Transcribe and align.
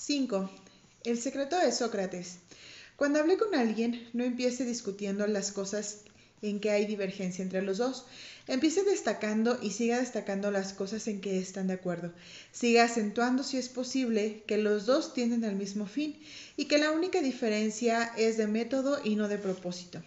5. 0.00 0.48
El 1.02 1.18
secreto 1.18 1.58
de 1.58 1.72
Sócrates. 1.72 2.36
Cuando 2.94 3.18
hable 3.18 3.36
con 3.36 3.56
alguien, 3.56 4.08
no 4.12 4.22
empiece 4.22 4.64
discutiendo 4.64 5.26
las 5.26 5.50
cosas 5.50 6.02
en 6.40 6.60
que 6.60 6.70
hay 6.70 6.86
divergencia 6.86 7.42
entre 7.42 7.62
los 7.62 7.78
dos. 7.78 8.04
Empiece 8.46 8.84
destacando 8.84 9.58
y 9.60 9.72
siga 9.72 9.98
destacando 9.98 10.52
las 10.52 10.72
cosas 10.72 11.08
en 11.08 11.20
que 11.20 11.40
están 11.40 11.66
de 11.66 11.74
acuerdo. 11.74 12.12
Siga 12.52 12.84
acentuando 12.84 13.42
si 13.42 13.56
es 13.56 13.68
posible 13.68 14.44
que 14.46 14.56
los 14.56 14.86
dos 14.86 15.14
tienden 15.14 15.44
al 15.44 15.56
mismo 15.56 15.86
fin 15.86 16.16
y 16.56 16.66
que 16.66 16.78
la 16.78 16.92
única 16.92 17.20
diferencia 17.20 18.12
es 18.16 18.36
de 18.36 18.46
método 18.46 19.00
y 19.02 19.16
no 19.16 19.26
de 19.26 19.38
propósito. 19.38 20.00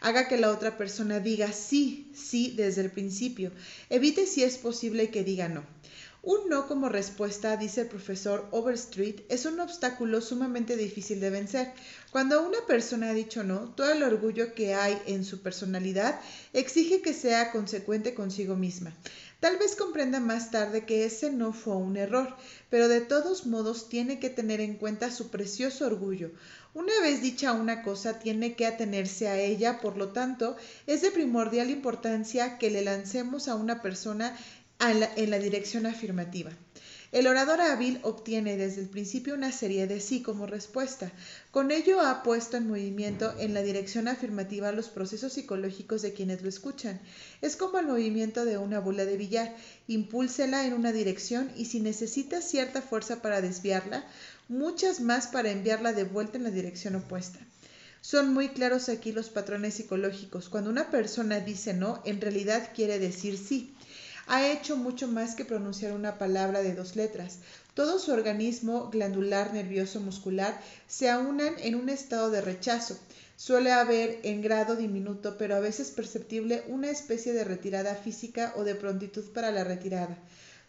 Haga 0.00 0.26
que 0.26 0.36
la 0.36 0.50
otra 0.50 0.76
persona 0.76 1.20
diga 1.20 1.52
sí, 1.52 2.10
sí 2.12 2.54
desde 2.56 2.80
el 2.80 2.90
principio. 2.90 3.52
Evite 3.88 4.26
si 4.26 4.42
es 4.42 4.58
posible 4.58 5.10
que 5.10 5.22
diga 5.22 5.48
no. 5.48 5.64
Un 6.30 6.50
no 6.50 6.68
como 6.68 6.90
respuesta, 6.90 7.56
dice 7.56 7.80
el 7.80 7.86
profesor 7.86 8.48
Overstreet, 8.50 9.24
es 9.30 9.46
un 9.46 9.60
obstáculo 9.60 10.20
sumamente 10.20 10.76
difícil 10.76 11.20
de 11.20 11.30
vencer. 11.30 11.72
Cuando 12.10 12.46
una 12.46 12.58
persona 12.66 13.08
ha 13.08 13.14
dicho 13.14 13.44
no, 13.44 13.72
todo 13.74 13.90
el 13.92 14.02
orgullo 14.02 14.52
que 14.52 14.74
hay 14.74 15.00
en 15.06 15.24
su 15.24 15.40
personalidad 15.40 16.20
exige 16.52 17.00
que 17.00 17.14
sea 17.14 17.50
consecuente 17.50 18.12
consigo 18.12 18.56
misma. 18.56 18.92
Tal 19.40 19.56
vez 19.56 19.74
comprenda 19.74 20.20
más 20.20 20.50
tarde 20.50 20.84
que 20.84 21.06
ese 21.06 21.30
no 21.30 21.54
fue 21.54 21.76
un 21.76 21.96
error, 21.96 22.36
pero 22.68 22.88
de 22.88 23.00
todos 23.00 23.46
modos 23.46 23.88
tiene 23.88 24.18
que 24.18 24.28
tener 24.28 24.60
en 24.60 24.74
cuenta 24.74 25.10
su 25.10 25.30
precioso 25.30 25.86
orgullo. 25.86 26.32
Una 26.74 26.92
vez 27.00 27.22
dicha 27.22 27.52
una 27.52 27.82
cosa, 27.82 28.18
tiene 28.18 28.54
que 28.54 28.66
atenerse 28.66 29.28
a 29.28 29.40
ella, 29.40 29.80
por 29.80 29.96
lo 29.96 30.08
tanto, 30.08 30.56
es 30.86 31.02
de 31.02 31.10
primordial 31.10 31.70
importancia 31.70 32.58
que 32.58 32.70
le 32.70 32.82
lancemos 32.82 33.48
a 33.48 33.54
una 33.54 33.80
persona 33.80 34.36
en 34.80 35.30
la 35.30 35.38
dirección 35.38 35.86
afirmativa. 35.86 36.52
El 37.10 37.26
orador 37.26 37.62
hábil 37.62 38.00
obtiene 38.02 38.58
desde 38.58 38.82
el 38.82 38.88
principio 38.88 39.34
una 39.34 39.50
serie 39.50 39.86
de 39.86 39.98
sí 39.98 40.20
como 40.20 40.46
respuesta. 40.46 41.10
Con 41.50 41.70
ello 41.70 42.00
ha 42.02 42.22
puesto 42.22 42.58
en 42.58 42.68
movimiento 42.68 43.34
en 43.38 43.54
la 43.54 43.62
dirección 43.62 44.08
afirmativa 44.08 44.72
los 44.72 44.90
procesos 44.90 45.32
psicológicos 45.32 46.02
de 46.02 46.12
quienes 46.12 46.42
lo 46.42 46.50
escuchan. 46.50 47.00
Es 47.40 47.56
como 47.56 47.78
el 47.78 47.86
movimiento 47.86 48.44
de 48.44 48.58
una 48.58 48.78
bola 48.78 49.06
de 49.06 49.16
billar. 49.16 49.56
Impúlsela 49.86 50.66
en 50.66 50.74
una 50.74 50.92
dirección 50.92 51.50
y 51.56 51.64
si 51.64 51.80
necesita 51.80 52.42
cierta 52.42 52.82
fuerza 52.82 53.22
para 53.22 53.40
desviarla, 53.40 54.04
muchas 54.48 55.00
más 55.00 55.28
para 55.28 55.50
enviarla 55.50 55.94
de 55.94 56.04
vuelta 56.04 56.36
en 56.36 56.44
la 56.44 56.50
dirección 56.50 56.94
opuesta. 56.94 57.38
Son 58.02 58.34
muy 58.34 58.50
claros 58.50 58.90
aquí 58.90 59.12
los 59.12 59.30
patrones 59.30 59.74
psicológicos. 59.74 60.50
Cuando 60.50 60.68
una 60.68 60.90
persona 60.90 61.40
dice 61.40 61.72
no, 61.72 62.02
en 62.04 62.20
realidad 62.20 62.70
quiere 62.74 62.98
decir 62.98 63.38
sí 63.38 63.74
ha 64.28 64.46
hecho 64.46 64.76
mucho 64.76 65.08
más 65.08 65.34
que 65.34 65.44
pronunciar 65.44 65.92
una 65.92 66.18
palabra 66.18 66.62
de 66.62 66.74
dos 66.74 66.96
letras. 66.96 67.38
Todo 67.74 67.98
su 67.98 68.12
organismo 68.12 68.90
glandular, 68.90 69.54
nervioso, 69.54 70.00
muscular 70.00 70.60
se 70.86 71.08
aunan 71.08 71.54
en 71.58 71.74
un 71.74 71.88
estado 71.88 72.30
de 72.30 72.40
rechazo. 72.40 72.98
Suele 73.36 73.72
haber 73.72 74.20
en 74.24 74.42
grado 74.42 74.76
diminuto, 74.76 75.38
pero 75.38 75.56
a 75.56 75.60
veces 75.60 75.90
perceptible, 75.90 76.64
una 76.68 76.90
especie 76.90 77.32
de 77.32 77.44
retirada 77.44 77.94
física 77.94 78.52
o 78.56 78.64
de 78.64 78.74
prontitud 78.74 79.24
para 79.32 79.50
la 79.50 79.64
retirada. 79.64 80.18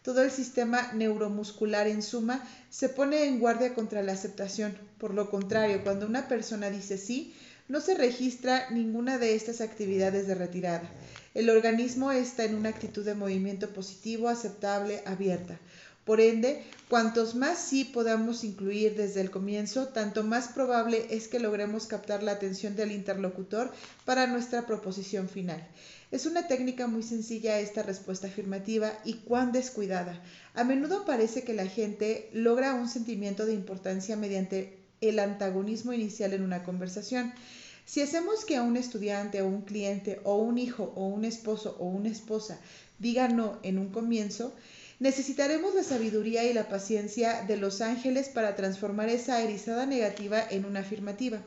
Todo 0.04 0.24
el 0.24 0.32
sistema 0.32 0.92
neuromuscular 0.94 1.88
en 1.88 2.02
suma 2.02 2.48
se 2.70 2.88
pone 2.88 3.26
en 3.26 3.40
guardia 3.40 3.74
contra 3.74 4.02
la 4.02 4.14
aceptación. 4.14 4.78
Por 4.98 5.14
lo 5.14 5.30
contrario, 5.30 5.84
cuando 5.84 6.06
una 6.06 6.28
persona 6.28 6.70
dice 6.70 6.98
sí, 6.98 7.36
no 7.68 7.82
se 7.82 7.96
registra 7.96 8.70
ninguna 8.72 9.18
de 9.18 9.36
estas 9.36 9.62
actividades 9.62 10.28
de 10.28 10.36
retirada. 10.36 10.90
El 11.34 11.50
organismo 11.50 12.12
está 12.12 12.44
en 12.44 12.56
una 12.56 12.70
actitud 12.70 13.06
de 13.06 13.16
movimiento 13.16 13.70
positivo, 13.70 14.30
aceptable, 14.30 15.04
abierta. 15.06 15.60
Por 16.10 16.22
ende, 16.22 16.64
cuantos 16.90 17.36
más 17.36 17.60
sí 17.60 17.86
podamos 17.86 18.44
incluir 18.44 18.96
desde 18.96 19.22
el 19.22 19.30
comienzo, 19.30 19.90
tanto 19.90 20.24
más 20.24 20.48
probable 20.48 21.06
es 21.12 21.28
que 21.28 21.40
logremos 21.40 21.86
captar 21.86 22.24
la 22.24 22.32
atención 22.32 22.76
del 22.76 22.92
interlocutor 22.92 23.72
para 24.06 24.26
nuestra 24.26 24.66
proposición 24.66 25.30
final. 25.30 25.68
Es 26.12 26.26
una 26.26 26.48
técnica 26.48 26.88
muy 26.88 27.04
sencilla 27.04 27.60
esta 27.60 27.84
respuesta 27.84 28.26
afirmativa 28.26 28.92
y 29.06 29.18
cuán 29.18 29.52
descuidada. 29.52 30.20
A 30.56 30.64
menudo 30.64 31.06
parece 31.06 31.44
que 31.44 31.54
la 31.54 31.68
gente 31.68 32.32
logra 32.34 32.74
un 32.74 32.90
sentimiento 32.90 33.46
de 33.46 33.54
importancia 33.54 34.16
mediante 34.16 34.80
el 35.02 35.20
antagonismo 35.20 35.94
inicial 35.94 36.34
en 36.34 36.42
una 36.42 36.64
conversación. 36.64 37.34
Si 37.90 38.02
hacemos 38.04 38.46
que 38.46 38.56
a 38.56 38.62
un 38.62 38.78
estudiante 38.78 39.42
o 39.42 39.48
un 39.48 39.64
cliente 39.64 40.20
o 40.24 40.36
un 40.36 40.60
hijo 40.60 40.94
o 40.96 41.08
un 41.08 41.26
esposo 41.26 41.76
o 41.80 41.86
una 41.88 42.10
esposa 42.10 42.60
diga 43.00 43.28
no 43.30 43.58
en 43.64 43.80
un 43.80 43.90
comienzo, 43.90 44.54
necesitaremos 45.00 45.74
la 45.74 45.82
sabiduría 45.82 46.44
y 46.44 46.54
la 46.54 46.70
paciencia 46.70 47.42
de 47.48 47.58
los 47.58 47.82
ángeles 47.82 48.30
para 48.30 48.56
transformar 48.56 49.10
esa 49.10 49.42
erizada 49.42 49.88
negativa 49.88 50.40
en 50.52 50.66
una 50.66 50.82
afirmativa. 50.82 51.42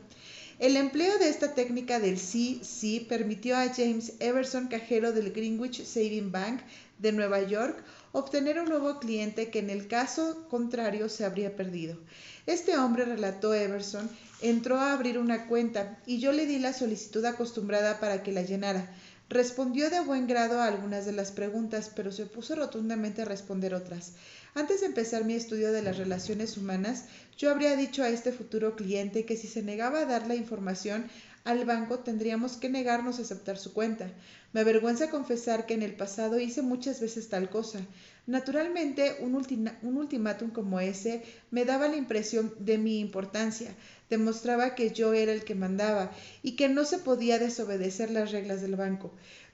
El 0.58 0.76
empleo 0.76 1.16
de 1.18 1.28
esta 1.28 1.54
técnica 1.54 2.00
del 2.00 2.18
sí, 2.18 2.60
sí 2.64 3.06
permitió 3.08 3.56
a 3.56 3.72
James 3.72 4.14
Everson, 4.18 4.66
cajero 4.66 5.12
del 5.12 5.32
Greenwich 5.32 5.84
Saving 5.84 6.32
Bank 6.32 6.62
de 6.98 7.12
Nueva 7.12 7.40
York, 7.42 7.84
obtener 8.12 8.60
un 8.60 8.68
nuevo 8.68 8.98
cliente 8.98 9.50
que 9.50 9.58
en 9.58 9.70
el 9.70 9.88
caso 9.88 10.46
contrario 10.48 11.08
se 11.08 11.24
habría 11.24 11.56
perdido. 11.56 11.98
Este 12.46 12.76
hombre, 12.76 13.04
relató 13.04 13.54
Everson, 13.54 14.10
entró 14.40 14.76
a 14.76 14.92
abrir 14.92 15.18
una 15.18 15.46
cuenta 15.46 15.98
y 16.06 16.18
yo 16.18 16.32
le 16.32 16.46
di 16.46 16.58
la 16.58 16.72
solicitud 16.72 17.24
acostumbrada 17.24 18.00
para 18.00 18.22
que 18.22 18.32
la 18.32 18.42
llenara. 18.42 18.94
Respondió 19.28 19.88
de 19.88 20.00
buen 20.00 20.26
grado 20.26 20.60
a 20.60 20.66
algunas 20.66 21.06
de 21.06 21.12
las 21.12 21.32
preguntas, 21.32 21.90
pero 21.96 22.12
se 22.12 22.24
opuso 22.24 22.54
rotundamente 22.54 23.22
a 23.22 23.24
responder 23.24 23.72
otras. 23.72 24.12
Antes 24.54 24.80
de 24.80 24.88
empezar 24.88 25.24
mi 25.24 25.32
estudio 25.32 25.72
de 25.72 25.80
las 25.80 25.96
relaciones 25.96 26.58
humanas, 26.58 27.06
yo 27.38 27.50
habría 27.50 27.74
dicho 27.74 28.02
a 28.02 28.10
este 28.10 28.30
futuro 28.30 28.76
cliente 28.76 29.24
que 29.24 29.38
si 29.38 29.48
se 29.48 29.62
negaba 29.62 30.00
a 30.00 30.04
dar 30.04 30.26
la 30.26 30.34
información 30.34 31.08
al 31.44 31.64
banco 31.64 31.98
tendríamos 31.98 32.56
que 32.56 32.68
negarnos 32.68 33.18
a 33.18 33.22
aceptar 33.22 33.58
su 33.58 33.72
cuenta. 33.72 34.10
Me 34.52 34.60
avergüenza 34.60 35.10
confesar 35.10 35.66
que 35.66 35.74
en 35.74 35.82
el 35.82 35.94
pasado 35.94 36.38
hice 36.38 36.62
muchas 36.62 37.00
veces 37.00 37.28
tal 37.28 37.50
cosa. 37.50 37.80
Naturalmente, 38.26 39.16
un, 39.20 39.34
un 39.82 39.96
ultimátum 39.96 40.50
como 40.50 40.78
ese 40.78 41.22
me 41.50 41.64
daba 41.64 41.88
la 41.88 41.96
impresión 41.96 42.54
de 42.58 42.78
mi 42.78 43.00
importancia, 43.00 43.74
demostraba 44.08 44.74
que 44.74 44.90
yo 44.90 45.14
era 45.14 45.32
el 45.32 45.44
que 45.44 45.54
mandaba 45.54 46.12
y 46.42 46.52
que 46.52 46.68
no 46.68 46.84
se 46.84 46.98
podía 46.98 47.38
desobedecer 47.38 48.10
las 48.10 48.30
reglas 48.30 48.60
del 48.60 48.76
banco. 48.76 49.12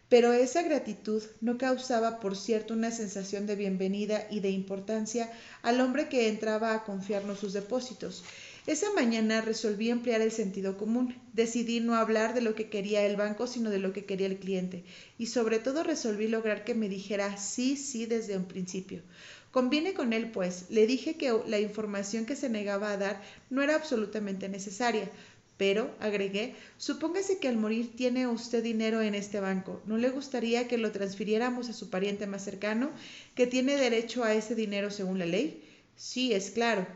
Pero 0.08 0.32
esa 0.32 0.62
gratitud 0.62 1.22
no 1.40 1.58
causaba, 1.58 2.18
por 2.18 2.34
cierto, 2.34 2.72
una 2.72 2.90
sensación 2.90 3.46
de 3.46 3.56
bienvenida 3.56 4.26
y 4.30 4.40
de 4.40 4.50
importancia 4.50 5.30
al 5.62 5.80
hombre 5.82 6.08
que 6.08 6.28
entraba 6.28 6.72
a 6.72 6.84
confiarnos 6.84 7.38
sus 7.38 7.52
depósitos. 7.52 8.24
Esa 8.68 8.92
mañana 8.92 9.40
resolví 9.40 9.88
emplear 9.88 10.20
el 10.20 10.30
sentido 10.30 10.76
común. 10.76 11.14
Decidí 11.32 11.80
no 11.80 11.94
hablar 11.94 12.34
de 12.34 12.42
lo 12.42 12.54
que 12.54 12.68
quería 12.68 13.06
el 13.06 13.16
banco, 13.16 13.46
sino 13.46 13.70
de 13.70 13.78
lo 13.78 13.94
que 13.94 14.04
quería 14.04 14.26
el 14.26 14.36
cliente. 14.38 14.84
Y 15.16 15.24
sobre 15.28 15.58
todo 15.58 15.82
resolví 15.82 16.28
lograr 16.28 16.64
que 16.64 16.74
me 16.74 16.90
dijera 16.90 17.38
sí, 17.38 17.78
sí 17.78 18.04
desde 18.04 18.36
un 18.36 18.44
principio. 18.44 19.00
Conviene 19.52 19.94
con 19.94 20.12
él, 20.12 20.30
pues. 20.30 20.66
Le 20.68 20.86
dije 20.86 21.16
que 21.16 21.32
la 21.46 21.58
información 21.58 22.26
que 22.26 22.36
se 22.36 22.50
negaba 22.50 22.92
a 22.92 22.98
dar 22.98 23.22
no 23.48 23.62
era 23.62 23.74
absolutamente 23.74 24.50
necesaria. 24.50 25.10
Pero, 25.56 25.90
agregué, 25.98 26.54
supóngase 26.76 27.38
que 27.38 27.48
al 27.48 27.56
morir 27.56 27.96
tiene 27.96 28.26
usted 28.26 28.62
dinero 28.62 29.00
en 29.00 29.14
este 29.14 29.40
banco. 29.40 29.80
¿No 29.86 29.96
le 29.96 30.10
gustaría 30.10 30.68
que 30.68 30.76
lo 30.76 30.92
transfiriéramos 30.92 31.70
a 31.70 31.72
su 31.72 31.88
pariente 31.88 32.26
más 32.26 32.44
cercano, 32.44 32.90
que 33.34 33.46
tiene 33.46 33.76
derecho 33.76 34.24
a 34.24 34.34
ese 34.34 34.54
dinero 34.54 34.90
según 34.90 35.18
la 35.18 35.24
ley? 35.24 35.64
Sí, 35.96 36.34
es 36.34 36.50
claro. 36.50 36.86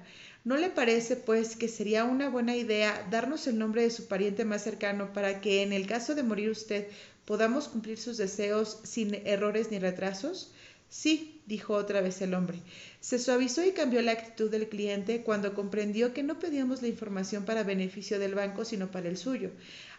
¿No 0.44 0.56
le 0.56 0.70
parece, 0.70 1.14
pues, 1.14 1.54
que 1.54 1.69
sería 1.69 2.04
una 2.04 2.28
buena 2.28 2.56
idea 2.56 3.06
darnos 3.10 3.47
el 3.47 3.58
nombre 3.58 3.82
de 3.82 3.91
su 3.91 4.08
pariente 4.08 4.44
más 4.44 4.62
cercano 4.62 5.12
para 5.12 5.41
que, 5.41 5.62
en 5.62 5.72
el 5.72 5.86
caso 5.86 6.16
de 6.16 6.25
morir 6.25 6.50
usted, 6.50 6.88
podamos 7.25 7.69
cumplir 7.69 7.97
sus 7.97 8.16
deseos 8.16 8.80
sin 8.82 9.14
errores 9.26 9.70
ni 9.70 9.78
retrasos? 9.78 10.53
Sí, 10.88 11.41
dijo 11.47 11.75
otra 11.75 12.03
vez 12.03 12.20
el 12.20 12.34
hombre. 12.34 12.58
Se 13.00 13.19
suavizó 13.19 13.64
y 13.64 13.70
cambió 13.70 14.03
la 14.03 14.12
actitud 14.12 14.50
del 14.50 14.69
cliente 14.69 15.22
cuando 15.22 15.54
comprendió 15.54 16.12
que 16.12 16.22
no 16.22 16.39
pedíamos 16.39 16.83
la 16.83 16.88
información 16.88 17.47
para 17.47 17.62
beneficio 17.62 18.18
del 18.18 18.34
banco, 18.34 18.66
sino 18.66 18.91
para 18.91 19.09
el 19.09 19.16
suyo. 19.16 19.53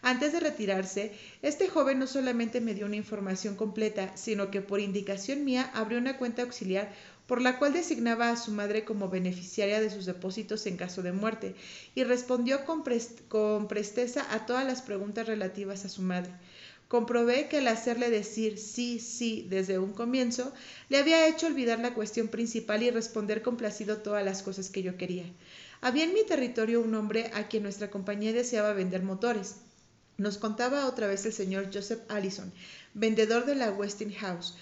Antes 0.04 0.34
de 0.34 0.40
retirarse, 0.40 1.14
este 1.42 1.68
joven 1.68 1.98
no 1.98 2.06
solamente 2.06 2.62
me 2.62 2.76
dio 2.76 2.86
una 2.86 2.98
información 2.98 3.56
completa, 3.56 4.16
sino 4.16 4.52
que 4.52 4.62
por 4.62 4.82
indicación 4.82 5.44
mía 5.46 5.72
abrió 5.74 5.98
una 5.98 6.18
cuenta 6.18 6.44
auxiliar 6.44 6.94
por 7.28 7.42
la 7.42 7.58
cual 7.58 7.74
designaba 7.74 8.30
a 8.30 8.38
su 8.38 8.52
madre 8.52 8.84
como 8.84 9.10
beneficiaria 9.10 9.80
de 9.80 9.90
sus 9.90 10.06
depósitos 10.06 10.66
en 10.66 10.78
caso 10.78 11.02
de 11.02 11.12
muerte, 11.12 11.56
y 11.96 12.04
respondió 12.04 12.66
con, 12.66 12.84
presteza 13.68 14.34
a 14.34 14.46
todas 14.46 14.66
las 14.66 14.82
preguntas 14.82 15.28
relativas 15.28 15.86
a 15.86 15.90
su 15.90 16.02
madre. 16.02 16.32
Comprobé 16.88 17.48
que 17.48 17.58
al 17.58 17.68
hacerle 17.70 18.10
decir 18.10 18.60
sí, 18.60 19.00
sí 19.00 19.48
desde 19.50 19.80
un 19.80 19.94
comienzo, 19.94 20.54
le 20.90 20.98
había 20.98 21.28
hecho 21.28 21.48
olvidar 21.48 21.80
la 21.80 21.94
cuestión 21.96 22.28
principal 22.28 22.84
y 22.84 22.92
responder 22.92 23.42
complacido 23.42 23.98
todas 23.98 24.24
las 24.24 24.44
cosas 24.44 24.70
que 24.70 24.84
yo 24.84 24.98
quería. 24.98 25.26
Había 25.82 26.04
en 26.04 26.14
mi 26.14 26.24
territorio 26.24 26.82
un 26.82 26.94
hombre 26.94 27.32
a 27.34 27.48
quien 27.48 27.64
nuestra 27.64 27.90
compañía 27.90 28.32
deseaba 28.32 28.74
vender 28.74 29.02
motores. 29.02 29.56
Nos 30.18 30.38
contaba 30.38 30.86
otra 30.86 31.08
vez 31.08 31.26
el 31.26 31.34
señor 31.34 31.70
Joseph 31.74 32.02
Allison, 32.10 32.54
vendedor 32.94 33.46
de 33.46 33.56
la 33.56 33.72
Westinghouse, 33.72 34.56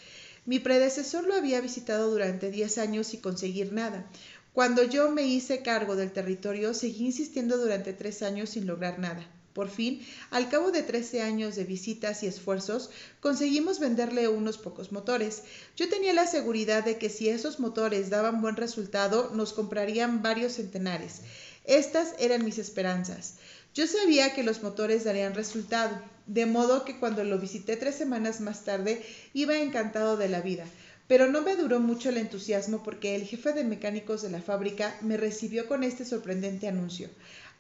mi 0.46 0.60
predecesor 0.60 1.26
lo 1.26 1.36
había 1.36 1.62
visitado 1.62 2.10
durante 2.10 2.50
diez 2.50 2.78
años 2.78 3.14
y 3.14 3.18
conseguir 3.18 3.74
nada. 3.74 4.06
Cuando 4.54 4.84
yo 4.84 5.12
me 5.12 5.24
hice 5.24 5.62
cargo 5.62 5.96
del 5.96 6.12
territorio, 6.12 6.74
seguí 6.74 7.06
insistiendo 7.06 7.58
durante 7.58 7.94
tres 7.94 8.22
años 8.22 8.50
sin 8.50 8.68
lograr 8.68 9.00
nada. 9.00 9.26
Por 9.54 9.70
fin, 9.70 10.02
al 10.30 10.50
cabo 10.50 10.72
de 10.72 10.82
13 10.82 11.22
años 11.22 11.56
de 11.56 11.66
visitas 11.66 12.24
y 12.24 12.28
esfuerzos, 12.28 12.90
conseguimos 13.20 13.80
venderle 13.80 14.30
unos 14.30 14.58
pocos 14.58 14.94
motores. 14.94 15.44
Yo 15.76 15.90
tenía 15.90 16.14
la 16.14 16.26
seguridad 16.26 16.86
de 16.86 16.98
que 16.98 17.10
si 17.10 17.28
esos 17.28 17.60
motores 17.60 18.10
daban 18.10 18.42
buen 18.42 18.56
resultado, 18.56 19.32
nos 19.34 19.52
comprarían 19.52 20.22
varios 20.22 20.54
centenares. 20.54 21.22
Estas 21.66 22.16
eran 22.18 22.46
mis 22.46 22.60
esperanzas. 22.60 23.36
Yo 23.74 23.88
sabía 23.88 24.34
que 24.34 24.44
los 24.44 24.62
motores 24.64 25.06
darían 25.06 25.34
resultado, 25.34 25.98
de 26.28 26.46
modo 26.46 26.84
que 26.84 27.00
cuando 27.00 27.24
lo 27.24 27.40
visité 27.40 27.78
tres 27.78 27.96
semanas 27.96 28.42
más 28.42 28.66
tarde 28.66 29.02
iba 29.34 29.60
encantado 29.60 30.18
de 30.18 30.28
la 30.28 30.42
vida. 30.42 30.66
Pero 31.08 31.28
no 31.30 31.42
me 31.42 31.56
duró 31.56 31.80
mucho 31.80 32.10
el 32.10 32.18
entusiasmo 32.18 32.84
porque 32.84 33.16
el 33.16 33.24
jefe 33.24 33.54
de 33.54 33.64
mecánicos 33.64 34.22
de 34.22 34.30
la 34.30 34.42
fábrica 34.42 34.98
me 35.02 35.16
recibió 35.16 35.68
con 35.68 35.84
este 35.84 36.04
sorprendente 36.04 36.68
anuncio. 36.68 37.10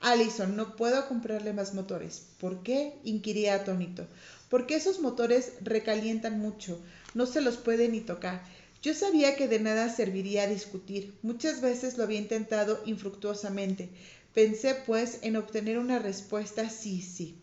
Allison, 0.02 0.56
no 0.56 0.76
puedo 0.76 1.08
comprarle 1.08 1.54
más 1.54 1.74
motores. 1.74 2.24
¿Por 2.40 2.62
qué? 2.62 2.94
inquirí 3.06 3.48
atónito. 3.48 4.06
Porque 4.50 4.76
esos 4.76 5.00
motores 5.00 5.54
recalientan 5.62 6.40
mucho, 6.40 6.82
no 7.14 7.26
se 7.26 7.40
los 7.40 7.56
puede 7.56 7.88
ni 7.88 8.02
tocar. 8.02 8.42
Yo 8.82 8.94
sabía 8.96 9.36
que 9.36 9.48
de 9.48 9.60
nada 9.60 9.90
serviría 9.90 10.48
discutir. 10.48 11.14
Muchas 11.22 11.62
veces 11.62 11.98
lo 11.98 12.04
había 12.04 12.20
intentado 12.20 12.82
infructuosamente. 12.86 13.90
Pensé, 14.34 14.76
pues, 14.86 15.20
en 15.24 15.36
obtener 15.36 15.78
una 15.78 16.00
respuesta 16.00 16.70
sí, 16.70 17.02
sí. 17.02 17.36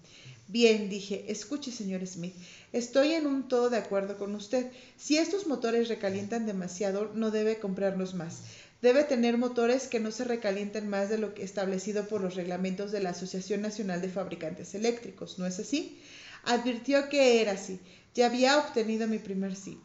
Bien, 0.51 0.89
dije, 0.89 1.27
escuche, 1.29 1.71
señor 1.71 2.07
Smith, 2.07 2.35
estoy 2.73 3.13
en 3.13 3.27
un 3.27 3.49
todo 3.49 3.69
de 3.69 3.77
acuerdo 3.77 4.17
con 4.17 4.35
usted. 4.35 4.67
Si 4.97 5.19
estos 5.19 5.47
motores 5.47 5.89
recalientan 5.89 6.47
demasiado, 6.47 7.11
no 7.13 7.31
debe 7.31 7.59
comprarlos 7.59 8.15
más. 8.15 8.41
Debe 8.81 9.05
tener 9.05 9.37
motores 9.37 9.89
que 9.89 10.01
no 10.01 10.11
se 10.11 10.25
recalienten 10.25 10.89
más 10.89 11.11
de 11.11 11.19
lo 11.19 11.35
que 11.35 11.43
establecido 11.43 12.09
por 12.09 12.23
los 12.23 12.35
reglamentos 12.35 12.93
de 12.93 13.01
la 13.01 13.11
Asociación 13.11 13.61
Nacional 13.61 14.01
de 14.01 14.09
Fabricantes 14.09 14.75
Eléctricos, 14.75 15.39
¿no 15.39 15.47
es 15.47 15.59
así? 15.59 15.99
Advirtió 16.45 17.11
que 17.11 17.43
era 17.43 17.53
así. 17.53 17.79
Ya 18.15 18.27
había 18.27 18.57
obtenido 18.57 19.07
mi 19.07 19.19
primer 19.19 19.55
sí. 19.55 19.77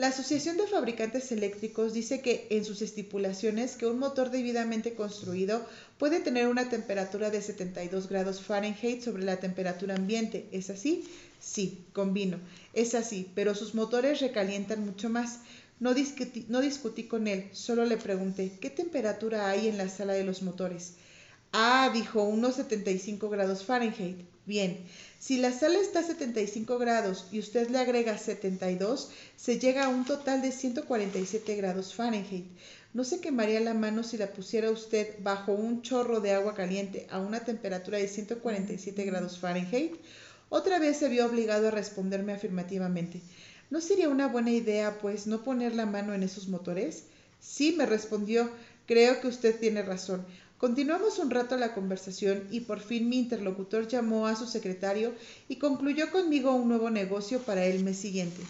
La 0.00 0.06
Asociación 0.06 0.56
de 0.56 0.66
Fabricantes 0.66 1.30
Eléctricos 1.30 1.92
dice 1.92 2.22
que 2.22 2.46
en 2.48 2.64
sus 2.64 2.80
estipulaciones 2.80 3.76
que 3.76 3.84
un 3.84 3.98
motor 3.98 4.30
debidamente 4.30 4.94
construido 4.94 5.62
puede 5.98 6.20
tener 6.20 6.48
una 6.48 6.70
temperatura 6.70 7.28
de 7.28 7.42
72 7.42 8.08
grados 8.08 8.40
Fahrenheit 8.40 9.02
sobre 9.02 9.24
la 9.24 9.40
temperatura 9.40 9.96
ambiente. 9.96 10.46
¿Es 10.52 10.70
así? 10.70 11.04
Sí, 11.38 11.84
convino. 11.92 12.38
Es 12.72 12.94
así, 12.94 13.30
pero 13.34 13.54
sus 13.54 13.74
motores 13.74 14.22
recalientan 14.22 14.86
mucho 14.86 15.10
más. 15.10 15.40
No 15.80 15.92
discutí, 15.92 16.46
no 16.48 16.62
discutí 16.62 17.02
con 17.02 17.28
él, 17.28 17.50
solo 17.52 17.84
le 17.84 17.98
pregunté, 17.98 18.52
¿qué 18.58 18.70
temperatura 18.70 19.50
hay 19.50 19.68
en 19.68 19.76
la 19.76 19.90
sala 19.90 20.14
de 20.14 20.24
los 20.24 20.40
motores? 20.40 20.94
Ah, 21.52 21.90
dijo, 21.92 22.22
unos 22.22 22.54
75 22.54 23.28
grados 23.28 23.64
Fahrenheit. 23.64 24.16
Bien, 24.46 24.78
si 25.20 25.36
la 25.36 25.52
sala 25.52 25.78
está 25.78 25.98
a 25.98 26.02
75 26.02 26.78
grados 26.78 27.26
y 27.30 27.40
usted 27.40 27.68
le 27.68 27.78
agrega 27.78 28.16
72, 28.16 29.10
se 29.36 29.58
llega 29.58 29.84
a 29.84 29.88
un 29.90 30.06
total 30.06 30.40
de 30.40 30.50
147 30.50 31.56
grados 31.56 31.94
Fahrenheit. 31.94 32.46
¿No 32.94 33.04
se 33.04 33.20
quemaría 33.20 33.60
la 33.60 33.74
mano 33.74 34.02
si 34.02 34.16
la 34.16 34.32
pusiera 34.32 34.70
usted 34.70 35.16
bajo 35.20 35.52
un 35.52 35.82
chorro 35.82 36.20
de 36.20 36.32
agua 36.32 36.54
caliente 36.54 37.06
a 37.10 37.18
una 37.18 37.40
temperatura 37.40 37.98
de 37.98 38.08
147 38.08 39.04
grados 39.04 39.38
Fahrenheit? 39.38 39.92
Otra 40.48 40.78
vez 40.78 40.96
se 40.96 41.10
vio 41.10 41.26
obligado 41.26 41.68
a 41.68 41.70
responderme 41.70 42.32
afirmativamente. 42.32 43.20
¿No 43.68 43.82
sería 43.82 44.08
una 44.08 44.26
buena 44.26 44.52
idea, 44.52 44.98
pues, 45.00 45.26
no 45.26 45.44
poner 45.44 45.74
la 45.74 45.84
mano 45.84 46.14
en 46.14 46.22
esos 46.22 46.48
motores? 46.48 47.04
Sí, 47.40 47.74
me 47.76 47.84
respondió. 47.84 48.50
Creo 48.86 49.20
que 49.20 49.28
usted 49.28 49.60
tiene 49.60 49.82
razón. 49.82 50.24
Continuamos 50.60 51.18
un 51.18 51.30
rato 51.30 51.56
la 51.56 51.72
conversación 51.72 52.46
y 52.50 52.60
por 52.60 52.80
fin 52.80 53.08
mi 53.08 53.18
interlocutor 53.18 53.88
llamó 53.88 54.26
a 54.26 54.36
su 54.36 54.46
secretario 54.46 55.14
y 55.48 55.56
concluyó 55.56 56.10
conmigo 56.10 56.54
un 56.54 56.68
nuevo 56.68 56.90
negocio 56.90 57.40
para 57.40 57.64
el 57.64 57.82
mes 57.82 57.96
siguiente. 57.96 58.42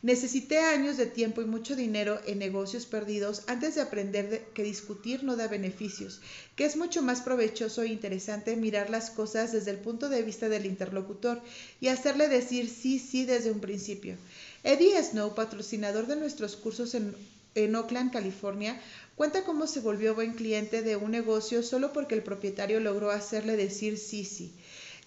Necesité 0.00 0.60
años 0.60 0.96
de 0.96 1.06
tiempo 1.06 1.42
y 1.42 1.46
mucho 1.46 1.74
dinero 1.74 2.20
en 2.24 2.38
negocios 2.38 2.86
perdidos 2.86 3.42
antes 3.48 3.74
de 3.74 3.80
aprender 3.80 4.44
que 4.54 4.62
discutir 4.62 5.24
no 5.24 5.34
da 5.34 5.48
beneficios, 5.48 6.20
que 6.54 6.66
es 6.66 6.76
mucho 6.76 7.02
más 7.02 7.20
provechoso 7.20 7.82
e 7.82 7.88
interesante 7.88 8.54
mirar 8.54 8.88
las 8.88 9.10
cosas 9.10 9.50
desde 9.50 9.72
el 9.72 9.78
punto 9.78 10.08
de 10.08 10.22
vista 10.22 10.48
del 10.48 10.66
interlocutor 10.66 11.42
y 11.80 11.88
hacerle 11.88 12.28
decir 12.28 12.70
sí, 12.70 13.00
sí 13.00 13.24
desde 13.24 13.50
un 13.50 13.58
principio. 13.58 14.14
Eddie 14.62 15.02
Snow, 15.02 15.34
patrocinador 15.34 16.06
de 16.06 16.14
nuestros 16.14 16.54
cursos 16.54 16.94
en, 16.94 17.12
en 17.54 17.74
Oakland, 17.76 18.12
California, 18.12 18.80
Cuenta 19.20 19.44
cómo 19.44 19.66
se 19.66 19.80
volvió 19.80 20.14
buen 20.14 20.32
cliente 20.32 20.80
de 20.80 20.96
un 20.96 21.10
negocio 21.10 21.62
solo 21.62 21.92
porque 21.92 22.14
el 22.14 22.22
propietario 22.22 22.80
logró 22.80 23.10
hacerle 23.10 23.54
decir 23.54 23.98
sí, 23.98 24.24
sí. 24.24 24.54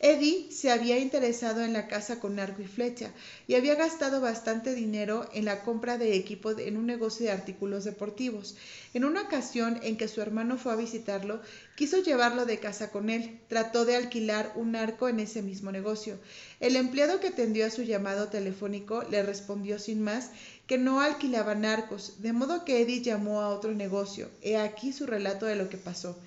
Eddie 0.06 0.52
se 0.52 0.70
había 0.70 1.00
interesado 1.00 1.64
en 1.64 1.72
la 1.72 1.88
casa 1.88 2.20
con 2.20 2.38
arco 2.38 2.62
y 2.62 2.68
flecha 2.68 3.14
y 3.48 3.56
había 3.56 3.76
gastado 3.76 4.20
bastante 4.20 4.76
dinero 4.76 5.30
en 5.32 5.46
la 5.46 5.64
compra 5.64 5.98
de 5.98 6.18
equipo 6.18 6.52
en 6.52 6.76
un 6.76 6.88
negocio 6.88 7.26
de 7.26 7.32
artículos 7.32 7.86
deportivos. 7.86 8.58
En 8.94 9.06
una 9.06 9.22
ocasión 9.22 9.80
en 9.82 9.96
que 9.96 10.10
su 10.10 10.20
hermano 10.20 10.58
fue 10.58 10.74
a 10.74 10.76
visitarlo, 10.76 11.40
quiso 11.78 12.04
llevarlo 12.04 12.46
de 12.46 12.60
casa 12.60 12.92
con 12.92 13.10
él. 13.10 13.40
Trató 13.48 13.86
de 13.86 13.96
alquilar 13.96 14.52
un 14.58 14.76
arco 14.76 15.08
en 15.08 15.22
ese 15.22 15.42
mismo 15.42 15.72
negocio. 15.72 16.20
El 16.60 16.76
empleado 16.76 17.22
que 17.22 17.28
atendió 17.28 17.66
a 17.66 17.70
su 17.70 17.84
llamado 17.84 18.28
telefónico 18.28 19.04
le 19.04 19.24
respondió 19.24 19.80
sin 19.80 20.02
más 20.02 20.32
que 20.68 20.78
no 20.78 21.00
alquilaban 21.00 21.64
arcos, 21.64 22.22
de 22.22 22.34
modo 22.34 22.66
que 22.66 22.82
Eddie 22.82 23.02
llamó 23.02 23.40
a 23.40 23.48
otro 23.48 23.72
negocio. 23.72 24.30
He 24.42 24.58
aquí 24.58 24.92
su 24.92 25.06
relato 25.06 25.46
de 25.46 25.56
lo 25.56 25.70
que 25.70 25.78
pasó. 25.78 26.20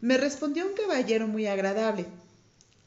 Me 0.00 0.16
respondió 0.16 0.64
un 0.64 0.74
caballero 0.74 1.26
muy 1.26 1.48
agradable. 1.48 2.06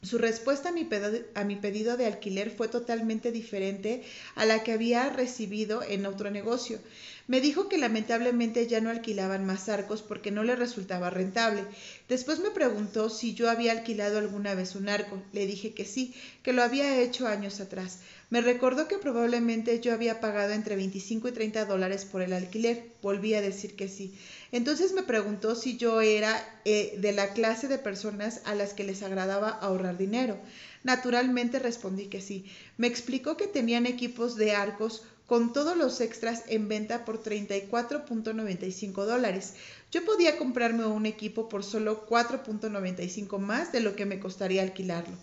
Su 0.02 0.16
respuesta 0.16 0.70
a 0.70 1.44
mi, 1.44 1.56
pedido 1.56 1.96
de 1.98 2.06
alquiler 2.06 2.50
fue 2.50 2.68
totalmente 2.68 3.32
diferente 3.32 4.00
a 4.34 4.46
la 4.46 4.58
que 4.58 4.72
había 4.72 5.10
recibido 5.10 5.82
en 5.82 6.06
otro 6.06 6.30
negocio. 6.30 6.80
Me 7.26 7.42
dijo 7.42 7.68
que 7.68 7.76
lamentablemente 7.76 8.66
ya 8.66 8.80
no 8.80 8.88
alquilaban 8.88 9.44
más 9.44 9.68
arcos 9.68 10.02
porque 10.02 10.30
no 10.30 10.42
le 10.42 10.56
resultaba 10.56 11.10
rentable. 11.10 11.66
Después 12.08 12.40
me 12.40 12.50
preguntó 12.50 13.10
si 13.10 13.34
yo 13.34 13.50
había 13.50 13.72
alquilado 13.72 14.16
alguna 14.16 14.54
vez 14.54 14.74
un 14.74 14.88
arco. 14.88 15.22
Le 15.32 15.46
dije 15.46 15.74
que 15.74 15.84
sí, 15.84 16.10
que 16.42 16.54
lo 16.54 16.62
había 16.62 16.98
hecho 16.98 17.26
años 17.26 17.60
atrás. 17.60 17.98
Me 18.30 18.40
recordó 18.40 18.88
que 18.88 18.98
probablemente 18.98 19.80
yo 19.80 19.92
había 19.92 20.18
pagado 20.18 20.52
entre 20.52 20.76
25 20.76 21.28
y 21.28 21.32
30 21.32 21.66
dólares 21.66 22.06
por 22.06 22.22
el 22.22 22.32
alquiler. 22.32 22.80
Volví 23.02 23.34
a 23.34 23.42
decir 23.42 23.74
que 23.74 23.88
sí. 23.88 24.10
Entonces 24.52 24.92
me 24.92 25.02
preguntó 25.02 25.54
si 25.54 25.76
yo 25.76 26.00
era 26.00 26.60
eh, 26.64 26.96
de 26.98 27.12
la 27.12 27.32
clase 27.32 27.68
de 27.68 27.78
personas 27.78 28.40
a 28.44 28.54
las 28.54 28.74
que 28.74 28.84
les 28.84 29.02
agradaba 29.02 29.50
ahorrar 29.50 29.96
dinero. 29.96 30.38
Naturalmente 30.82 31.58
respondí 31.58 32.06
que 32.06 32.20
sí. 32.20 32.50
Me 32.76 32.86
explicó 32.86 33.36
que 33.36 33.46
tenían 33.46 33.86
equipos 33.86 34.36
de 34.36 34.54
arcos 34.54 35.04
con 35.30 35.52
todos 35.52 35.76
los 35.76 36.00
extras 36.00 36.42
en 36.48 36.66
venta 36.66 37.04
por 37.04 37.22
34.95 37.22 39.04
dólares. 39.04 39.54
Yo 39.92 40.04
podía 40.04 40.36
comprarme 40.36 40.84
un 40.86 41.06
equipo 41.06 41.48
por 41.48 41.62
solo 41.62 42.04
4.95 42.08 43.38
más 43.38 43.70
de 43.70 43.78
lo 43.78 43.94
que 43.94 44.06
me 44.06 44.18
costaría 44.18 44.62
alquilarlo. 44.62 45.16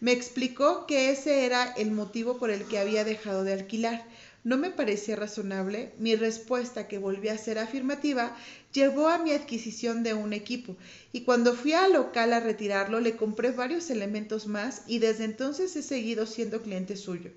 Me 0.00 0.12
explicó 0.12 0.86
que 0.86 1.10
ese 1.10 1.44
era 1.44 1.74
el 1.76 1.90
motivo 1.90 2.38
por 2.38 2.48
el 2.48 2.64
que 2.64 2.78
había 2.78 3.04
dejado 3.04 3.44
de 3.44 3.52
alquilar. 3.52 4.02
No 4.42 4.56
me 4.56 4.70
parecía 4.70 5.16
razonable. 5.16 5.92
Mi 5.98 6.16
respuesta, 6.16 6.88
que 6.88 6.98
volvió 6.98 7.32
a 7.32 7.38
ser 7.38 7.58
afirmativa, 7.58 8.34
llevó 8.72 9.08
a 9.08 9.18
mi 9.18 9.32
adquisición 9.32 10.02
de 10.02 10.14
un 10.14 10.32
equipo, 10.32 10.76
y 11.12 11.22
cuando 11.22 11.54
fui 11.54 11.74
al 11.74 11.92
local 11.92 12.32
a 12.32 12.40
retirarlo 12.40 13.00
le 13.00 13.16
compré 13.16 13.50
varios 13.50 13.90
elementos 13.90 14.46
más 14.46 14.82
y 14.86 14.98
desde 14.98 15.24
entonces 15.24 15.76
he 15.76 15.82
seguido 15.82 16.24
siendo 16.24 16.62
cliente 16.62 16.96
suyo. 16.96 17.32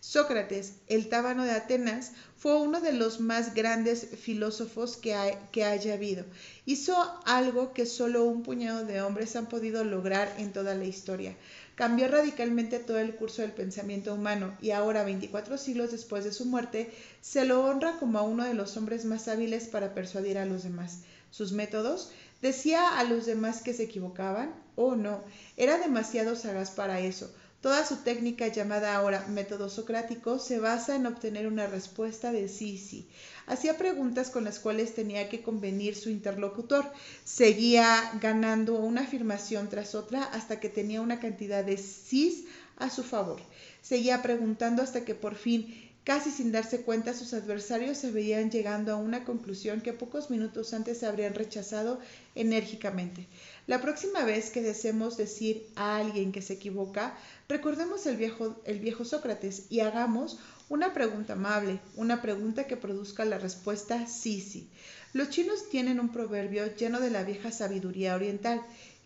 Sócrates, 0.00 0.74
el 0.86 1.08
tábano 1.08 1.44
de 1.44 1.50
Atenas, 1.50 2.12
fue 2.36 2.60
uno 2.60 2.80
de 2.80 2.92
los 2.92 3.20
más 3.20 3.54
grandes 3.54 4.06
filósofos 4.20 4.96
que, 4.96 5.36
que, 5.50 5.64
haya 5.64 5.94
habido. 5.94 6.24
Hizo 6.66 6.94
algo 7.24 7.72
que 7.72 7.84
solo 7.84 8.24
un 8.24 8.44
puñado 8.44 8.84
de 8.84 9.02
hombres 9.02 9.34
han 9.34 9.48
podido 9.48 9.82
lograr 9.82 10.32
en 10.38 10.52
toda 10.52 10.76
la 10.76 10.84
historia. 10.84 11.36
Cambió 11.78 12.08
radicalmente 12.08 12.80
todo 12.80 12.98
el 12.98 13.14
curso 13.14 13.42
del 13.42 13.52
pensamiento 13.52 14.12
humano 14.12 14.52
y 14.60 14.72
ahora, 14.72 15.04
24 15.04 15.56
siglos 15.58 15.92
después 15.92 16.24
de 16.24 16.32
su 16.32 16.44
muerte, 16.44 16.90
se 17.20 17.44
lo 17.44 17.64
honra 17.64 18.00
como 18.00 18.18
a 18.18 18.22
uno 18.22 18.42
de 18.42 18.54
los 18.54 18.76
hombres 18.76 19.04
más 19.04 19.28
hábiles 19.28 19.68
para 19.68 19.94
persuadir 19.94 20.38
a 20.38 20.44
los 20.44 20.64
demás. 20.64 21.02
Sus 21.30 21.52
métodos 21.52 22.10
decía 22.42 22.98
a 22.98 23.04
los 23.04 23.26
demás 23.26 23.62
que 23.62 23.74
se 23.74 23.84
equivocaban. 23.84 24.56
Oh, 24.74 24.96
no, 24.96 25.22
era 25.56 25.78
demasiado 25.78 26.34
sagaz 26.34 26.72
para 26.72 26.98
eso 26.98 27.30
Toda 27.60 27.84
su 27.84 27.96
técnica 27.98 28.46
llamada 28.48 28.94
ahora 28.94 29.26
método 29.28 29.68
socrático 29.68 30.38
se 30.38 30.60
basa 30.60 30.94
en 30.94 31.06
obtener 31.06 31.46
una 31.48 31.66
respuesta 31.66 32.30
de 32.30 32.48
sí 32.48 32.78
sí. 32.78 33.04
Hacía 33.46 33.76
preguntas 33.76 34.30
con 34.30 34.44
las 34.44 34.60
cuales 34.60 34.94
tenía 34.94 35.28
que 35.28 35.42
convenir 35.42 35.96
su 35.96 36.08
interlocutor. 36.08 36.92
Seguía 37.24 38.12
ganando 38.20 38.74
una 38.74 39.02
afirmación 39.02 39.68
tras 39.68 39.96
otra 39.96 40.22
hasta 40.22 40.60
que 40.60 40.68
tenía 40.68 41.00
una 41.00 41.18
cantidad 41.18 41.64
de 41.64 41.78
sí 41.78 42.46
a 42.76 42.90
su 42.90 43.02
favor. 43.02 43.40
Seguía 43.82 44.22
preguntando 44.22 44.82
hasta 44.82 45.04
que 45.04 45.16
por 45.16 45.34
fin 45.34 45.87
Casi 46.04 46.30
sin 46.30 46.52
darse 46.52 46.82
cuenta, 46.82 47.12
sus 47.12 47.34
adversarios 47.34 47.98
se 47.98 48.10
veían 48.10 48.50
llegando 48.50 48.92
a 48.92 48.96
una 48.96 49.24
conclusión 49.24 49.82
que 49.82 49.92
pocos 49.92 50.30
minutos 50.30 50.72
antes 50.72 51.02
habrían 51.02 51.34
rechazado 51.34 52.00
enérgicamente. 52.34 53.26
La 53.66 53.82
próxima 53.82 54.24
vez 54.24 54.48
que 54.48 54.62
deseemos 54.62 55.18
decir 55.18 55.66
a 55.76 55.98
alguien 55.98 56.32
que 56.32 56.40
se 56.40 56.54
equivoca, 56.54 57.14
recordemos 57.46 58.06
el 58.06 58.16
viejo, 58.16 58.56
el 58.64 58.80
viejo 58.80 59.04
Sócrates 59.04 59.64
y 59.68 59.80
hagamos 59.80 60.38
una 60.70 60.94
pregunta 60.94 61.34
amable, 61.34 61.78
una 61.96 62.22
pregunta 62.22 62.66
que 62.66 62.76
produzca 62.76 63.26
la 63.26 63.38
respuesta 63.38 64.06
sí, 64.06 64.40
sí. 64.40 64.70
Los 65.12 65.30
chinos 65.30 65.68
tienen 65.68 66.00
un 66.00 66.10
proverbio 66.10 66.74
lleno 66.74 67.00
de 67.00 67.10
la 67.10 67.22
vieja 67.22 67.50
sabiduría 67.50 68.14
oriental. 68.14 68.62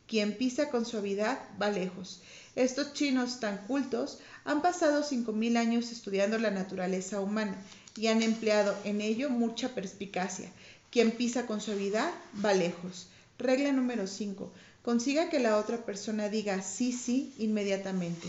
Quien 0.09 0.37
pisa 0.37 0.69
con 0.69 0.85
suavidad 0.85 1.39
va 1.61 1.71
lejos. 1.71 2.23
Estos 2.55 2.93
chinos 2.93 3.41
tan 3.41 3.59
cultos 3.67 4.19
han 4.45 4.61
pasado 4.61 5.03
cinco 5.03 5.33
mil 5.33 5.57
años 5.57 5.91
estudiando 5.91 6.39
la 6.39 6.51
naturaleza 6.51 7.21
humana 7.21 7.57
y 7.97 8.09
han 8.09 8.23
empleado 8.23 8.77
en 8.85 9.01
ello 9.01 9.31
mucha 9.31 9.75
perspicacia. 9.75 10.51
Quien 10.91 11.13
pisa 11.13 11.47
con 11.47 11.61
suavidad 11.61 12.13
va 12.45 12.53
lejos. 12.53 13.09
Regla 13.39 13.73
número 13.73 14.07
5. 14.07 14.53
Consiga 14.83 15.31
que 15.31 15.41
la 15.41 15.57
otra 15.57 15.79
persona 15.87 16.29
diga 16.29 16.61
sí, 16.61 16.93
sí 16.93 17.33
inmediatamente. 17.39 18.29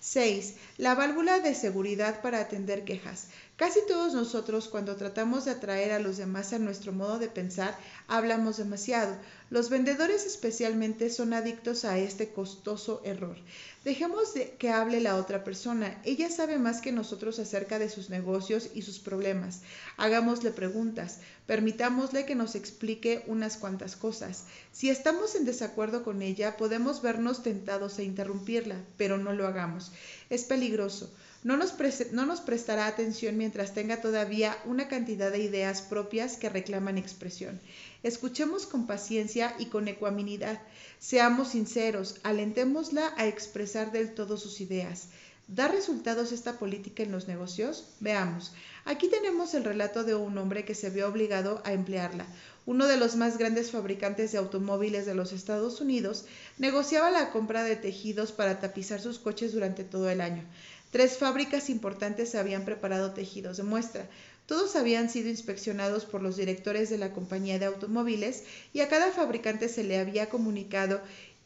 6. 0.00 0.54
La 0.78 0.94
válvula 0.94 1.40
de 1.40 1.54
seguridad 1.54 2.22
para 2.22 2.40
atender 2.40 2.84
quejas. 2.84 3.28
Casi 3.60 3.80
todos 3.86 4.14
nosotros 4.14 4.68
cuando 4.68 4.96
tratamos 4.96 5.44
de 5.44 5.50
atraer 5.50 5.92
a 5.92 5.98
los 5.98 6.16
demás 6.16 6.54
a 6.54 6.58
nuestro 6.58 6.94
modo 6.94 7.18
de 7.18 7.28
pensar, 7.28 7.76
hablamos 8.08 8.56
demasiado. 8.56 9.14
Los 9.50 9.68
vendedores 9.68 10.24
especialmente 10.24 11.10
son 11.10 11.34
adictos 11.34 11.84
a 11.84 11.98
este 11.98 12.30
costoso 12.30 13.02
error. 13.04 13.36
Dejemos 13.84 14.32
de 14.32 14.52
que 14.52 14.70
hable 14.70 15.02
la 15.02 15.16
otra 15.16 15.44
persona. 15.44 16.00
Ella 16.06 16.30
sabe 16.30 16.58
más 16.58 16.80
que 16.80 16.90
nosotros 16.90 17.38
acerca 17.38 17.78
de 17.78 17.90
sus 17.90 18.08
negocios 18.08 18.70
y 18.74 18.80
sus 18.80 18.98
problemas. 18.98 19.60
Hagámosle 19.98 20.52
preguntas. 20.52 21.18
Permitámosle 21.46 22.24
que 22.24 22.34
nos 22.34 22.54
explique 22.54 23.24
unas 23.26 23.58
cuantas 23.58 23.94
cosas. 23.94 24.44
Si 24.72 24.88
estamos 24.88 25.34
en 25.34 25.44
desacuerdo 25.44 26.02
con 26.02 26.22
ella, 26.22 26.56
podemos 26.56 27.02
vernos 27.02 27.42
tentados 27.42 27.98
a 27.98 28.04
interrumpirla, 28.04 28.76
pero 28.96 29.18
no 29.18 29.34
lo 29.34 29.46
hagamos. 29.46 29.92
Es 30.30 30.44
peligroso. 30.44 31.12
No 31.42 31.56
nos, 31.56 31.74
no 32.12 32.26
nos, 32.26 32.42
prestará 32.42 32.86
atención 32.86 33.38
mientras 33.38 33.72
tenga 33.72 34.02
todavía 34.02 34.58
una 34.66 34.88
cantidad 34.88 35.32
de 35.32 35.38
ideas 35.38 35.80
propias 35.80 36.36
que 36.36 36.50
reclaman 36.50 36.98
expresión. 36.98 37.58
Escuchemos 38.02 38.66
con 38.66 38.86
paciencia 38.86 39.54
y 39.58 39.66
con 39.66 39.88
ecuanimidad. 39.88 40.60
Seamos 40.98 41.48
sinceros, 41.48 42.16
alentémosla 42.24 43.14
a 43.16 43.26
expresar 43.26 43.90
del 43.90 44.12
todo 44.12 44.36
sus 44.36 44.60
ideas. 44.60 45.08
¿Da 45.48 45.66
resultados 45.66 46.30
esta 46.30 46.58
política 46.58 47.02
en 47.02 47.10
los 47.10 47.26
negocios? 47.26 47.84
Veamos. 48.00 48.52
Aquí 48.84 49.08
tenemos 49.08 49.54
el 49.54 49.64
relato 49.64 50.04
de 50.04 50.14
un 50.14 50.38
hombre 50.38 50.64
que 50.64 50.74
se 50.74 50.90
vio 50.90 51.08
obligado 51.08 51.60
a 51.64 51.72
emplearla. 51.72 52.26
Uno 52.66 52.86
de 52.86 52.96
los 52.96 53.16
más 53.16 53.36
grandes 53.36 53.70
fabricantes 53.70 54.30
de 54.30 54.38
automóviles 54.38 55.06
de 55.06 55.14
los 55.14 55.32
Estados 55.32 55.80
Unidos 55.80 56.26
negociaba 56.58 57.10
la 57.10 57.30
compra 57.30 57.64
de 57.64 57.74
tejidos 57.74 58.30
para 58.30 58.60
tapizar 58.60 59.00
sus 59.00 59.18
coches 59.18 59.52
durante 59.52 59.82
todo 59.82 60.08
el 60.08 60.20
año. 60.20 60.44
Tres 60.90 61.18
fábricas 61.18 61.70
importantes 61.70 62.34
habían 62.34 62.64
preparado 62.64 63.12
tejidos 63.12 63.56
de 63.56 63.62
muestra. 63.62 64.08
Todos 64.46 64.74
habían 64.74 65.08
sido 65.08 65.28
inspeccionados 65.28 66.04
por 66.04 66.22
los 66.22 66.36
directores 66.36 66.90
de 66.90 66.98
la 66.98 67.12
compañía 67.12 67.60
de 67.60 67.66
automóviles 67.66 68.42
y 68.72 68.80
a 68.80 68.88
cada 68.88 69.12
fabricante 69.12 69.68
se 69.68 69.84
le 69.84 69.98
había 69.98 70.28
comunicado 70.28 71.00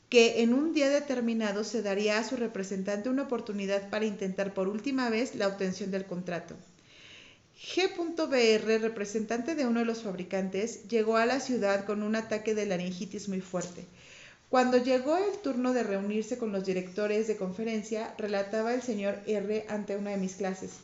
que 0.09 0.43
en 0.43 0.55
un 0.55 0.73
día 0.73 0.89
determinado 0.89 1.65
se 1.65 1.83
daría 1.83 2.19
a 2.19 2.25
su 2.25 2.37
representante 2.37 3.09
una 3.09 3.25
oportunidad 3.25 3.91
para 3.91 4.07
intentar 4.07 4.55
por 4.55 4.69
última 4.69 5.11
vez 5.11 5.35
la 5.35 5.49
obtención 5.49 5.91
del 5.91 6.07
contrato. 6.07 6.55
G.BR, 7.61 8.81
representante 8.81 9.55
de 9.55 9.67
uno 9.67 9.81
de 9.81 9.87
los 9.87 10.03
fabricantes, 10.03 10.89
llegó 10.89 11.17
a 11.17 11.27
la 11.27 11.41
ciudad 11.41 11.85
con 11.85 12.03
un 12.03 12.17
ataque 12.17 12.55
de 12.55 12.67
laringitis 12.67 13.29
muy 13.29 13.41
fuerte. 13.41 13.85
Cuando 14.55 14.79
llegó 14.79 15.17
el 15.17 15.37
turno 15.39 15.73
de 15.73 15.83
reunirse 15.83 16.39
con 16.39 16.53
los 16.53 16.65
directores 16.65 17.27
de 17.27 17.37
conferencia, 17.37 18.15
relataba 18.17 18.73
el 18.73 18.83
señor 18.83 19.19
R 19.27 19.67
ante 19.69 19.97
una 19.97 20.11
de 20.11 20.17
mis 20.17 20.37
clases. 20.37 20.75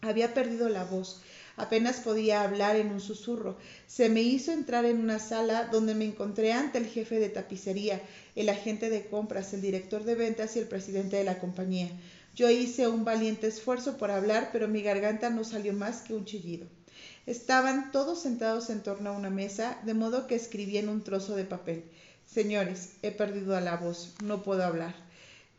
Había 0.00 0.34
perdido 0.34 0.68
la 0.68 0.82
voz, 0.82 1.22
apenas 1.54 2.00
podía 2.00 2.42
hablar 2.42 2.74
en 2.74 2.90
un 2.90 3.00
susurro. 3.00 3.58
Se 3.86 4.08
me 4.08 4.22
hizo 4.22 4.50
entrar 4.50 4.84
en 4.86 4.98
una 4.98 5.20
sala 5.20 5.68
donde 5.70 5.94
me 5.94 6.04
encontré 6.04 6.52
ante 6.52 6.78
el 6.78 6.86
jefe 6.86 7.20
de 7.20 7.28
tapicería, 7.28 8.02
el 8.34 8.48
agente 8.48 8.90
de 8.90 9.06
compras, 9.06 9.54
el 9.54 9.62
director 9.62 10.02
de 10.02 10.16
ventas 10.16 10.56
y 10.56 10.58
el 10.58 10.66
presidente 10.66 11.14
de 11.14 11.22
la 11.22 11.38
compañía. 11.38 11.88
Yo 12.34 12.50
hice 12.50 12.88
un 12.88 13.04
valiente 13.04 13.46
esfuerzo 13.46 13.98
por 13.98 14.10
hablar, 14.10 14.50
pero 14.52 14.66
mi 14.66 14.82
garganta 14.82 15.30
no 15.30 15.44
salió 15.44 15.72
más 15.74 16.00
que 16.00 16.12
un 16.12 16.24
chillido. 16.24 16.66
Estaban 17.24 17.92
todos 17.92 18.20
sentados 18.22 18.68
en 18.68 18.82
torno 18.82 19.10
a 19.10 19.16
una 19.16 19.30
mesa, 19.30 19.78
de 19.84 19.94
modo 19.94 20.26
que 20.26 20.34
escribí 20.34 20.78
en 20.78 20.88
un 20.88 21.04
trozo 21.04 21.36
de 21.36 21.44
papel. 21.44 21.84
Señores, 22.26 22.90
he 23.02 23.12
perdido 23.12 23.58
la 23.60 23.76
voz, 23.76 24.12
no 24.22 24.42
puedo 24.42 24.62
hablar. 24.64 24.94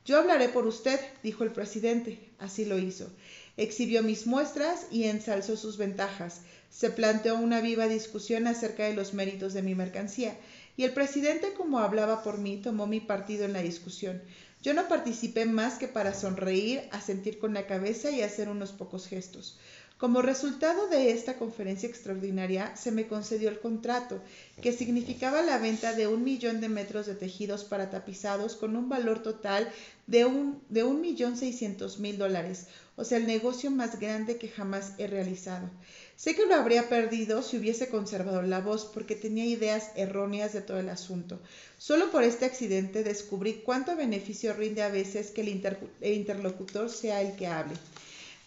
Yo 0.05 0.17
hablaré 0.17 0.47
por 0.47 0.65
usted, 0.65 0.99
dijo 1.21 1.43
el 1.43 1.51
presidente. 1.51 2.29
Así 2.39 2.63
lo 2.63 2.77
hizo. 2.77 3.09
Exhibió 3.57 4.03
mis 4.03 4.25
muestras 4.25 4.85
y 4.91 5.03
ensalzó 5.03 5.57
sus 5.57 5.77
ventajas. 5.77 6.41
Se 6.69 6.89
planteó 6.89 7.35
una 7.35 7.59
viva 7.59 7.87
discusión 7.87 8.47
acerca 8.47 8.85
de 8.85 8.93
los 8.93 9.13
méritos 9.13 9.53
de 9.53 9.63
mi 9.63 9.75
mercancía, 9.75 10.37
y 10.77 10.83
el 10.83 10.93
presidente, 10.93 11.53
como 11.53 11.79
hablaba 11.79 12.23
por 12.23 12.37
mí, 12.37 12.57
tomó 12.57 12.85
mi 12.87 12.99
partido 12.99 13.45
en 13.45 13.53
la 13.53 13.61
discusión. 13.61 14.21
Yo 14.61 14.73
no 14.73 14.87
participé 14.87 15.45
más 15.45 15.77
que 15.77 15.87
para 15.87 16.13
sonreír, 16.13 16.83
asentir 16.91 17.39
con 17.39 17.53
la 17.53 17.67
cabeza 17.67 18.11
y 18.11 18.21
hacer 18.21 18.47
unos 18.47 18.71
pocos 18.71 19.07
gestos. 19.07 19.57
Como 19.97 20.21
resultado 20.21 20.87
de 20.89 21.09
esta 21.09 21.39
conferencia 21.39 21.89
extraordinaria, 21.89 22.75
se 22.75 22.91
me 22.91 23.07
concedió 23.07 23.49
el 23.49 23.59
contrato, 23.59 24.21
que 24.61 24.71
significaba 24.71 25.41
la 25.41 25.57
venta 25.57 25.93
de 25.93 26.05
un 26.05 26.23
millón 26.23 26.61
de 26.61 26.69
metros 26.69 27.07
de 27.07 27.15
tejidos 27.15 27.63
para 27.63 27.89
tapizados 27.89 28.55
con 28.55 28.75
un 28.75 28.89
valor 28.89 29.23
total 29.23 29.67
de 30.05 30.25
un, 30.25 30.61
de 30.69 30.83
un 30.83 31.01
millón 31.01 31.35
seiscientos 31.35 31.97
mil 31.97 32.19
dólares, 32.19 32.67
o 32.95 33.03
sea, 33.05 33.17
el 33.17 33.25
negocio 33.25 33.71
más 33.71 33.99
grande 33.99 34.37
que 34.37 34.49
jamás 34.49 34.93
he 34.99 35.07
realizado. 35.07 35.67
Sé 36.15 36.35
que 36.35 36.45
lo 36.45 36.53
habría 36.53 36.89
perdido 36.89 37.41
si 37.41 37.57
hubiese 37.57 37.89
conservado 37.89 38.43
la 38.43 38.59
voz, 38.59 38.85
porque 38.85 39.15
tenía 39.15 39.45
ideas 39.45 39.89
erróneas 39.95 40.53
de 40.53 40.61
todo 40.61 40.79
el 40.79 40.89
asunto. 40.89 41.39
Solo 41.79 42.11
por 42.11 42.21
este 42.21 42.45
accidente 42.45 43.03
descubrí 43.03 43.61
cuánto 43.65 43.95
beneficio 43.95 44.53
rinde 44.53 44.83
a 44.83 44.89
veces 44.89 45.31
que 45.31 45.41
el 45.41 46.13
interlocutor 46.13 46.91
sea 46.91 47.21
el 47.21 47.35
que 47.35 47.47
hable. 47.47 47.73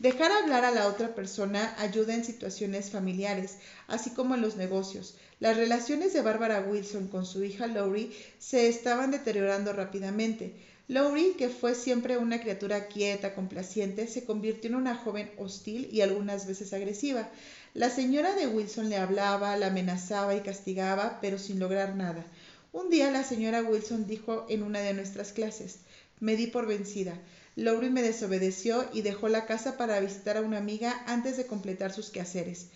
Dejar 0.00 0.32
hablar 0.32 0.64
a 0.64 0.72
la 0.72 0.88
otra 0.88 1.08
persona 1.10 1.72
ayuda 1.76 2.14
en 2.14 2.24
situaciones 2.24 2.90
familiares, 2.90 3.56
así 3.86 4.10
como 4.10 4.34
en 4.34 4.40
los 4.40 4.56
negocios. 4.56 5.14
Las 5.38 5.56
relaciones 5.56 6.12
de 6.12 6.22
Barbara 6.22 6.58
Wilson 6.60 7.06
con 7.06 7.24
su 7.26 7.44
hija 7.44 7.68
Laurie 7.68 8.08
se 8.38 8.66
estaban 8.66 9.10
deteriorando 9.10 9.72
rápidamente. 9.74 10.54
Laurie, 10.88 11.34
que 11.34 11.50
fue 11.50 11.74
siempre 11.74 12.16
una 12.16 12.38
criatura 12.38 12.80
quieta, 12.80 13.30
complaciente, 13.30 14.06
se 14.08 14.22
convirtió 14.22 14.68
en 14.68 14.74
una 14.76 14.94
joven 14.94 15.30
hostil 15.36 15.86
y 15.90 16.00
algunas 16.00 16.46
veces 16.46 16.72
agresiva. 16.72 17.28
La 17.74 17.90
señora 17.90 18.34
de 18.34 18.46
Wilson 18.46 18.88
le 18.88 18.96
hablaba, 18.96 19.54
la 19.54 19.66
amenazaba 19.66 20.34
y 20.34 20.40
castigaba, 20.40 21.12
pero 21.20 21.36
sin 21.38 21.58
lograr 21.58 21.94
nada. 21.94 22.26
Un 22.72 22.88
día 22.88 23.10
la 23.10 23.22
señora 23.24 23.62
Wilson 23.62 24.06
dijo 24.06 24.44
en 24.46 24.62
una 24.62 24.80
de 24.80 24.94
nuestras 24.94 25.32
clases, 25.32 25.80
me 26.20 26.36
di 26.36 26.46
por 26.46 26.66
vencida. 26.66 27.18
Laurie 27.56 27.90
me 27.90 28.02
desobedeció 28.02 28.88
y 28.92 29.02
dejó 29.02 29.28
la 29.28 29.46
casa 29.46 29.76
para 29.76 30.00
visitar 30.00 30.36
a 30.36 30.42
una 30.42 30.58
amiga 30.58 31.02
antes 31.06 31.36
de 31.36 31.46
completar 31.46 31.92
sus 31.92 32.10
quehaceres. 32.10 32.68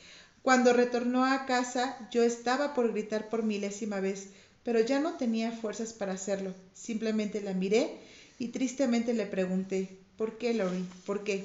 Cuando 0.43 0.73
retornó 0.73 1.25
a 1.25 1.47
casa, 1.47 1.97
yo 2.11 2.23
estaba 2.23 2.75
por 2.75 2.93
gritar 2.93 3.29
por 3.29 3.45
milésima 3.45 4.01
vez, 4.01 4.29
pero 4.63 4.81
ya 4.81 4.99
no 4.99 5.15
tenía 5.15 5.53
fuerzas 5.53 5.93
para 5.93 6.13
hacerlo. 6.13 6.53
Simplemente 6.75 7.41
la 7.41 7.55
miré 7.55 7.99
y 8.39 8.49
tristemente 8.49 9.15
le 9.15 9.27
pregunté, 9.27 9.97
¿por 10.17 10.37
qué, 10.37 10.53
Laurie? 10.53 10.85
¿Por 11.07 11.25
qué? 11.25 11.45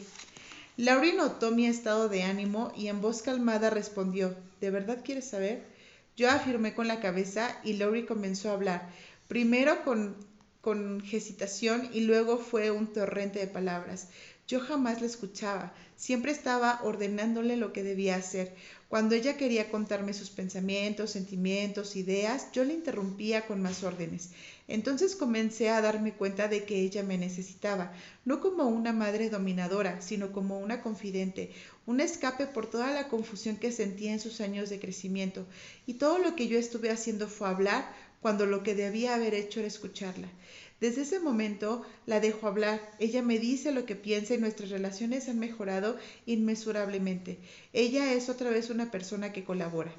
Laurie 0.76 1.14
notó 1.14 1.52
mi 1.52 1.66
estado 1.66 2.10
de 2.10 2.24
ánimo 2.24 2.72
y 2.76 2.88
en 2.88 3.02
voz 3.02 3.22
calmada 3.22 3.70
respondió, 3.70 4.36
¿de 4.62 4.70
verdad 4.70 5.00
quieres 5.04 5.26
saber? 5.26 5.62
Yo 6.16 6.30
afirmé 6.30 6.74
con 6.74 6.88
la 6.88 7.00
cabeza 7.00 7.58
y 7.64 7.74
Laurie 7.74 8.06
comenzó 8.06 8.50
a 8.50 8.54
hablar, 8.54 8.90
primero 9.28 9.84
con 9.84 10.16
con 10.62 11.04
hesitación 11.12 11.90
y 11.94 12.02
luego 12.02 12.38
fue 12.38 12.72
un 12.72 12.88
torrente 12.88 13.40
de 13.40 13.48
palabras. 13.48 14.08
Yo 14.48 14.60
jamás 14.60 15.00
la 15.00 15.06
escuchaba, 15.06 15.74
siempre 15.96 16.32
estaba 16.32 16.80
ordenándole 16.84 17.56
lo 17.56 17.72
que 17.72 17.84
debía 17.84 18.16
hacer. 18.16 18.56
Cuando 18.88 19.14
ella 19.14 19.38
quería 19.38 19.70
contarme 19.70 20.14
sus 20.14 20.32
pensamientos, 20.32 21.12
sentimientos, 21.12 21.96
ideas, 21.96 22.52
yo 22.52 22.64
le 22.64 22.74
interrumpía 22.74 23.46
con 23.46 23.62
más 23.62 23.84
órdenes. 23.84 24.32
Entonces 24.68 25.16
comencé 25.16 25.70
a 25.70 25.82
darme 25.82 26.14
cuenta 26.14 26.48
de 26.48 26.64
que 26.64 26.82
ella 26.82 27.04
me 27.04 27.20
necesitaba, 27.20 27.92
no 28.26 28.42
como 28.42 28.68
una 28.68 28.92
madre 28.92 29.30
dominadora, 29.30 30.02
sino 30.02 30.32
como 30.32 30.58
una 30.58 30.82
confidente, 30.82 31.52
un 31.86 32.00
escape 32.00 32.48
por 32.48 32.68
toda 32.68 32.92
la 32.92 33.08
confusión 33.08 33.58
que 33.58 33.72
sentía 33.72 34.14
en 34.14 34.20
sus 34.20 34.42
años 34.42 34.72
de 34.72 34.80
crecimiento. 34.80 35.46
Y 35.86 35.96
todo 35.96 36.18
lo 36.18 36.36
que 36.36 36.48
yo 36.48 36.58
estuve 36.58 36.90
haciendo 36.90 37.28
fue 37.28 37.50
hablar, 37.50 37.94
cuando 38.22 38.46
lo 38.46 38.64
que 38.64 38.76
debía 38.76 39.16
haber 39.16 39.34
hecho 39.34 39.60
era 39.60 39.68
escucharla. 39.68 40.30
Desde 40.80 41.02
ese 41.02 41.20
momento 41.20 41.86
la 42.06 42.22
dejo 42.22 42.48
hablar. 42.48 42.80
Ella 43.00 43.22
me 43.22 43.38
dice 43.38 43.74
lo 43.74 43.86
que 43.86 43.96
piensa 43.96 44.34
y 44.34 44.38
nuestras 44.38 44.70
relaciones 44.70 45.28
han 45.28 45.38
mejorado 45.38 45.98
inmesurablemente. 46.26 47.40
Ella 47.74 48.14
es 48.14 48.30
otra 48.30 48.50
vez 48.50 48.70
una 48.70 48.90
persona 48.90 49.34
que 49.34 49.44
colabora. 49.44 49.94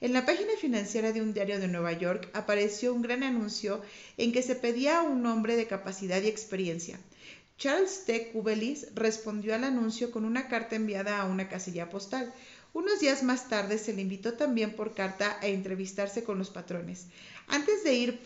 En 0.00 0.12
la 0.12 0.24
página 0.24 0.52
financiera 0.58 1.12
de 1.12 1.20
un 1.20 1.34
diario 1.34 1.60
de 1.60 1.68
Nueva 1.68 1.92
York 1.92 2.30
apareció 2.32 2.94
un 2.94 3.02
gran 3.02 3.22
anuncio 3.22 3.82
en 4.16 4.32
que 4.32 4.42
se 4.42 4.54
pedía 4.54 4.98
a 4.98 5.02
un 5.02 5.24
hombre 5.26 5.54
de 5.54 5.66
capacidad 5.66 6.20
y 6.22 6.28
experiencia. 6.28 6.98
Charles 7.58 8.04
T. 8.06 8.32
Kubelis 8.32 8.88
respondió 8.94 9.54
al 9.54 9.62
anuncio 9.62 10.10
con 10.10 10.24
una 10.24 10.48
carta 10.48 10.74
enviada 10.74 11.20
a 11.20 11.26
una 11.26 11.48
casilla 11.48 11.90
postal. 11.90 12.32
Unos 12.72 13.00
días 13.00 13.22
más 13.22 13.48
tarde 13.48 13.78
se 13.78 13.92
le 13.92 14.02
invitó 14.02 14.34
también 14.34 14.74
por 14.74 14.94
carta 14.94 15.38
a 15.42 15.46
entrevistarse 15.46 16.24
con 16.24 16.38
los 16.38 16.50
patrones. 16.50 17.06
Antes 17.46 17.84
de 17.84 17.94
ir 17.94 18.22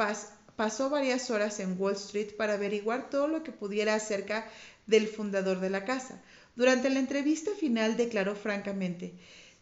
pasó 0.57 0.89
varias 0.89 1.31
horas 1.31 1.59
en 1.61 1.79
Wall 1.79 1.95
Street 1.95 2.37
para 2.37 2.55
averiguar 2.55 3.11
todo 3.11 3.27
lo 3.27 3.43
que 3.43 3.53
pudiera 3.53 3.95
acerca 3.95 4.49
del 4.87 5.09
fundador 5.09 5.61
de 5.61 5.71
la 5.71 5.85
casa. 5.85 6.23
Durante 6.55 6.91
la 6.91 7.01
entrevista 7.01 7.51
final 7.59 7.97
declaró 7.97 8.35
francamente 8.37 9.15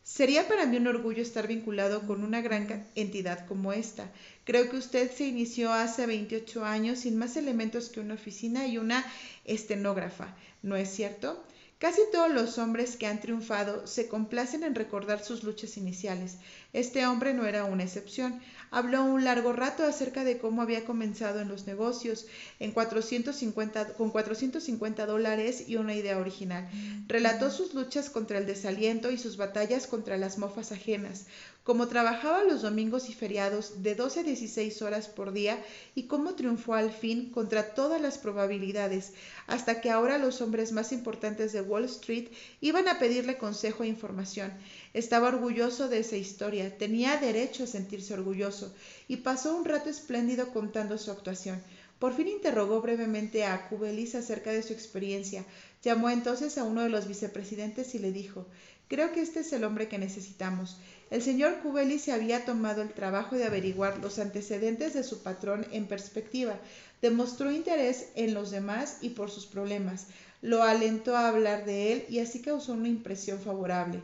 Sería 0.05 0.47
para 0.47 0.67
mí 0.67 0.77
un 0.77 0.87
orgullo 0.87 1.23
estar 1.23 1.49
vinculado 1.49 2.07
con 2.07 2.25
una 2.25 2.43
gran 2.43 2.87
entidad 2.95 3.47
como 3.47 3.73
esta. 3.73 4.13
Creo 4.45 4.69
que 4.69 4.77
usted 4.77 5.11
se 5.11 5.27
inició 5.27 5.73
hace 5.73 6.05
28 6.05 6.63
años 6.63 6.99
sin 6.99 7.17
más 7.17 7.39
elementos 7.39 7.89
que 7.89 8.01
una 8.01 8.13
oficina 8.13 8.67
y 8.67 8.77
una 8.77 9.03
estenógrafa, 9.47 10.37
¿no 10.63 10.77
es 10.77 10.91
cierto? 10.91 11.43
Casi 11.79 12.01
todos 12.13 12.31
los 12.31 12.57
hombres 12.59 12.97
que 12.97 13.07
han 13.07 13.21
triunfado 13.21 13.87
se 13.87 14.09
complacen 14.09 14.63
en 14.63 14.75
recordar 14.75 15.23
sus 15.23 15.43
luchas 15.43 15.77
iniciales. 15.77 16.39
Este 16.73 17.07
hombre 17.07 17.35
no 17.35 17.47
era 17.47 17.65
una 17.65 17.83
excepción. 17.83 18.41
Habló 18.71 19.05
un 19.05 19.25
largo 19.25 19.53
rato 19.53 19.85
acerca 19.85 20.25
de 20.25 20.39
cómo 20.39 20.63
había 20.63 20.85
comenzado 20.85 21.41
en 21.41 21.49
los 21.49 21.67
negocios 21.67 22.27
en 22.59 22.73
450, 22.73 23.95
con 23.95 24.11
450 24.11 25.07
dólares 25.07 25.69
y 25.69 25.77
una 25.77 25.95
idea 25.95 26.19
original. 26.19 26.69
Relató 27.07 27.51
sus 27.51 27.75
luchas 27.75 28.09
contra 28.09 28.39
el 28.39 28.47
desaliento 28.47 29.11
y 29.11 29.19
sus 29.19 29.37
batallas 29.37 29.87
contra 29.87 30.17
las 30.17 30.39
mofas 30.39 30.73
ajenas, 30.73 31.27
cómo 31.65 31.89
trabajaba 31.89 32.45
los 32.45 32.61
domingos 32.61 33.09
y 33.09 33.15
feriados 33.15 33.83
de 33.83 33.95
12 33.95 34.21
a 34.21 34.23
16 34.23 34.83
horas 34.83 35.09
por 35.09 35.33
día 35.33 35.65
y 35.95 36.05
cómo 36.05 36.35
triunfó 36.35 36.75
al 36.75 36.93
fin 36.93 37.31
contra 37.31 37.75
todas 37.75 38.01
las 38.01 38.19
probabilidades, 38.19 39.15
hasta 39.47 39.81
que 39.81 39.91
ahora 39.91 40.19
los 40.19 40.43
hombres 40.43 40.73
más 40.73 40.93
importantes 40.93 41.53
de 41.53 41.63
Wall 41.63 41.85
Street 41.85 42.29
iban 42.61 42.87
a 42.87 42.99
pedirle 42.99 43.39
consejo 43.39 43.83
e 43.83 43.89
información. 43.89 44.53
Estaba 44.93 45.29
orgulloso 45.29 45.89
de 45.89 46.01
esa 46.01 46.17
historia, 46.17 46.77
tenía 46.77 47.17
derecho 47.17 47.65
a 47.65 47.67
sentirse 47.67 48.13
orgulloso, 48.13 48.75
y 49.09 49.17
pasó 49.17 49.57
un 49.57 49.65
rato 49.65 49.89
espléndido 49.89 50.53
contando 50.53 50.99
su 50.99 51.11
actuación. 51.11 51.63
Por 51.99 52.15
fin 52.15 52.29
interrogó 52.29 52.81
brevemente 52.81 53.45
a 53.45 53.69
Kubelis 53.69 54.15
acerca 54.15 54.51
de 54.51 54.63
su 54.63 54.73
experiencia. 54.73 55.45
Llamó 55.83 56.11
entonces 56.11 56.59
a 56.59 56.65
uno 56.65 56.83
de 56.83 56.89
los 56.89 57.07
vicepresidentes 57.07 57.95
y 57.95 57.99
le 57.99 58.13
dijo 58.13 58.47
Creo 58.89 59.13
que 59.13 59.23
este 59.23 59.41
es 59.41 59.53
el 59.53 59.65
hombre 59.65 59.89
que 59.89 59.99
necesitamos. 59.99 60.77
El 61.11 61.23
señor 61.23 61.61
Kubelis 61.61 62.03
se 62.03 62.13
había 62.13 62.45
tomado 62.45 62.83
el 62.83 62.93
trabajo 62.93 63.37
de 63.37 63.45
averiguar 63.45 63.99
los 63.99 64.19
antecedentes 64.19 64.93
de 64.95 65.05
su 65.05 65.23
patrón 65.23 65.67
en 65.73 65.87
perspectiva, 65.87 66.59
demostró 67.01 67.51
interés 67.51 68.09
en 68.15 68.35
los 68.35 68.51
demás 68.51 68.99
y 69.01 69.11
por 69.11 69.31
sus 69.31 69.47
problemas, 69.47 70.07
lo 70.43 70.63
alentó 70.63 71.17
a 71.17 71.29
hablar 71.29 71.65
de 71.65 71.93
él 71.93 72.05
y 72.11 72.19
así 72.19 72.43
causó 72.43 72.75
una 72.75 72.89
impresión 72.89 73.41
favorable. 73.41 74.01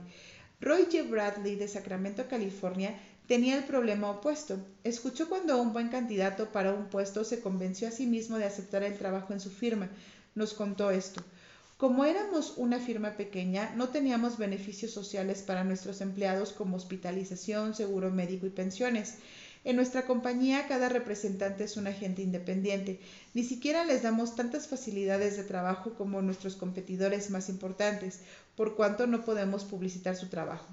Roy 0.60 0.84
J. 0.90 1.02
Bradley 1.04 1.56
de 1.56 1.68
Sacramento, 1.68 2.26
California, 2.28 2.98
tenía 3.30 3.56
el 3.56 3.62
problema 3.62 4.10
opuesto. 4.10 4.58
Escuchó 4.82 5.28
cuando 5.28 5.62
un 5.62 5.72
buen 5.72 5.88
candidato 5.88 6.50
para 6.50 6.74
un 6.74 6.86
puesto 6.86 7.22
se 7.22 7.38
convenció 7.38 7.86
a 7.86 7.92
sí 7.92 8.04
mismo 8.04 8.38
de 8.38 8.44
aceptar 8.44 8.82
el 8.82 8.98
trabajo 8.98 9.32
en 9.32 9.38
su 9.38 9.50
firma. 9.50 9.88
Nos 10.34 10.52
contó 10.52 10.90
esto. 10.90 11.22
Como 11.76 12.04
éramos 12.04 12.54
una 12.56 12.80
firma 12.80 13.12
pequeña, 13.12 13.72
no 13.76 13.90
teníamos 13.90 14.36
beneficios 14.36 14.90
sociales 14.90 15.42
para 15.42 15.62
nuestros 15.62 16.00
empleados 16.00 16.50
como 16.52 16.76
hospitalización, 16.76 17.76
seguro 17.76 18.10
médico 18.10 18.46
y 18.46 18.50
pensiones. 18.50 19.14
En 19.62 19.76
nuestra 19.76 20.06
compañía 20.06 20.66
cada 20.66 20.88
representante 20.88 21.62
es 21.62 21.76
un 21.76 21.86
agente 21.86 22.22
independiente. 22.22 22.98
Ni 23.32 23.44
siquiera 23.44 23.84
les 23.84 24.02
damos 24.02 24.34
tantas 24.34 24.66
facilidades 24.66 25.36
de 25.36 25.44
trabajo 25.44 25.94
como 25.94 26.20
nuestros 26.20 26.56
competidores 26.56 27.30
más 27.30 27.48
importantes, 27.48 28.22
por 28.56 28.74
cuanto 28.74 29.06
no 29.06 29.24
podemos 29.24 29.62
publicitar 29.62 30.16
su 30.16 30.26
trabajo. 30.26 30.66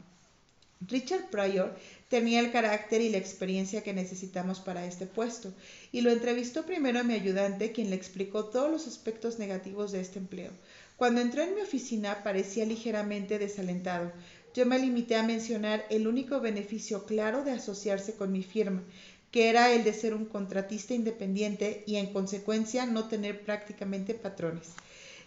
Richard 0.82 1.30
Pryor 1.30 1.76
tenía 2.08 2.40
el 2.40 2.52
carácter 2.52 3.02
y 3.02 3.10
la 3.10 3.18
experiencia 3.18 3.84
que 3.84 3.94
necesitamos 3.94 4.60
para 4.60 4.86
este 4.86 5.08
puesto, 5.08 5.54
y 5.92 6.02
lo 6.02 6.12
entrevistó 6.12 6.66
primero 6.66 7.00
a 7.00 7.04
mi 7.04 7.14
ayudante, 7.14 7.72
quien 7.72 7.90
le 7.90 7.96
explicó 7.96 8.46
todos 8.46 8.70
los 8.70 8.88
aspectos 8.88 9.40
negativos 9.40 9.92
de 9.92 10.02
este 10.02 10.20
empleo. 10.20 10.52
Cuando 10.96 11.22
entró 11.22 11.42
en 11.44 11.56
mi 11.56 11.62
oficina 11.62 12.24
parecía 12.24 12.66
ligeramente 12.66 13.40
desalentado. 13.40 14.12
Yo 14.54 14.66
me 14.66 14.80
limité 14.80 15.16
a 15.16 15.24
mencionar 15.24 15.86
el 15.90 16.08
único 16.08 16.40
beneficio 16.40 17.06
claro 17.06 17.44
de 17.44 17.52
asociarse 17.52 18.16
con 18.16 18.32
mi 18.32 18.44
firma, 18.44 18.84
que 19.32 19.50
era 19.50 19.72
el 19.74 19.84
de 19.84 19.94
ser 19.94 20.14
un 20.14 20.26
contratista 20.26 20.94
independiente 20.94 21.84
y 21.86 21.98
en 21.98 22.14
consecuencia 22.14 22.86
no 22.86 23.08
tener 23.08 23.42
prácticamente 23.42 24.14
patrones. 24.14 24.70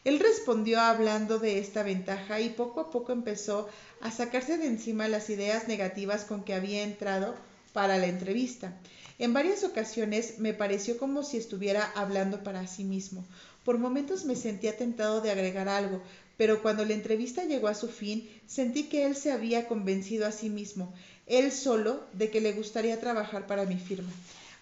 Él 0.04 0.18
respondió 0.18 0.80
hablando 0.80 1.38
de 1.38 1.58
esta 1.58 1.82
ventaja 1.82 2.40
y 2.40 2.50
poco 2.50 2.80
a 2.80 2.90
poco 2.90 3.12
empezó 3.12 3.68
a 4.00 4.10
sacarse 4.10 4.56
de 4.56 4.66
encima 4.66 5.08
las 5.08 5.28
ideas 5.28 5.68
negativas 5.68 6.24
con 6.24 6.42
que 6.42 6.54
había 6.54 6.82
entrado 6.82 7.34
para 7.74 7.98
la 7.98 8.06
entrevista. 8.06 8.72
En 9.18 9.34
varias 9.34 9.62
ocasiones 9.64 10.38
me 10.38 10.54
pareció 10.54 10.96
como 10.96 11.22
si 11.22 11.36
estuviera 11.36 11.84
hablando 11.94 12.42
para 12.42 12.66
sí 12.66 12.84
mismo. 12.84 13.26
Por 13.64 13.76
momentos 13.76 14.24
me 14.24 14.36
sentía 14.36 14.78
tentado 14.78 15.20
de 15.20 15.30
agregar 15.30 15.68
algo, 15.68 16.02
pero 16.38 16.62
cuando 16.62 16.86
la 16.86 16.94
entrevista 16.94 17.44
llegó 17.44 17.68
a 17.68 17.74
su 17.74 17.88
fin, 17.88 18.26
sentí 18.46 18.84
que 18.84 19.04
él 19.04 19.14
se 19.14 19.30
había 19.30 19.68
convencido 19.68 20.26
a 20.26 20.32
sí 20.32 20.48
mismo, 20.48 20.94
él 21.26 21.52
solo, 21.52 22.02
de 22.14 22.30
que 22.30 22.40
le 22.40 22.54
gustaría 22.54 22.98
trabajar 22.98 23.46
para 23.46 23.66
mi 23.66 23.76
firma. 23.76 24.10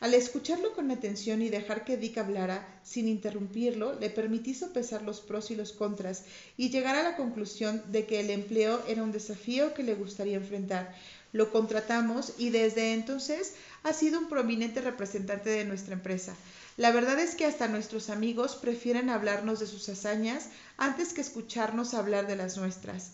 Al 0.00 0.14
escucharlo 0.14 0.74
con 0.74 0.92
atención 0.92 1.42
y 1.42 1.48
dejar 1.48 1.84
que 1.84 1.96
Dick 1.96 2.18
hablara, 2.18 2.80
sin 2.84 3.08
interrumpirlo, 3.08 3.98
le 3.98 4.10
permití 4.10 4.54
sopesar 4.54 5.02
los 5.02 5.20
pros 5.20 5.50
y 5.50 5.56
los 5.56 5.72
contras 5.72 6.22
y 6.56 6.70
llegar 6.70 6.94
a 6.94 7.02
la 7.02 7.16
conclusión 7.16 7.82
de 7.90 8.06
que 8.06 8.20
el 8.20 8.30
empleo 8.30 8.80
era 8.86 9.02
un 9.02 9.10
desafío 9.10 9.74
que 9.74 9.82
le 9.82 9.96
gustaría 9.96 10.36
enfrentar. 10.36 10.94
Lo 11.32 11.50
contratamos 11.50 12.32
y 12.38 12.50
desde 12.50 12.94
entonces 12.94 13.54
ha 13.82 13.92
sido 13.92 14.20
un 14.20 14.28
prominente 14.28 14.80
representante 14.80 15.50
de 15.50 15.64
nuestra 15.64 15.94
empresa. 15.94 16.36
La 16.76 16.92
verdad 16.92 17.18
es 17.18 17.34
que 17.34 17.44
hasta 17.44 17.66
nuestros 17.66 18.08
amigos 18.08 18.54
prefieren 18.54 19.10
hablarnos 19.10 19.58
de 19.58 19.66
sus 19.66 19.88
hazañas 19.88 20.48
antes 20.76 21.12
que 21.12 21.22
escucharnos 21.22 21.92
hablar 21.92 22.28
de 22.28 22.36
las 22.36 22.56
nuestras. 22.56 23.10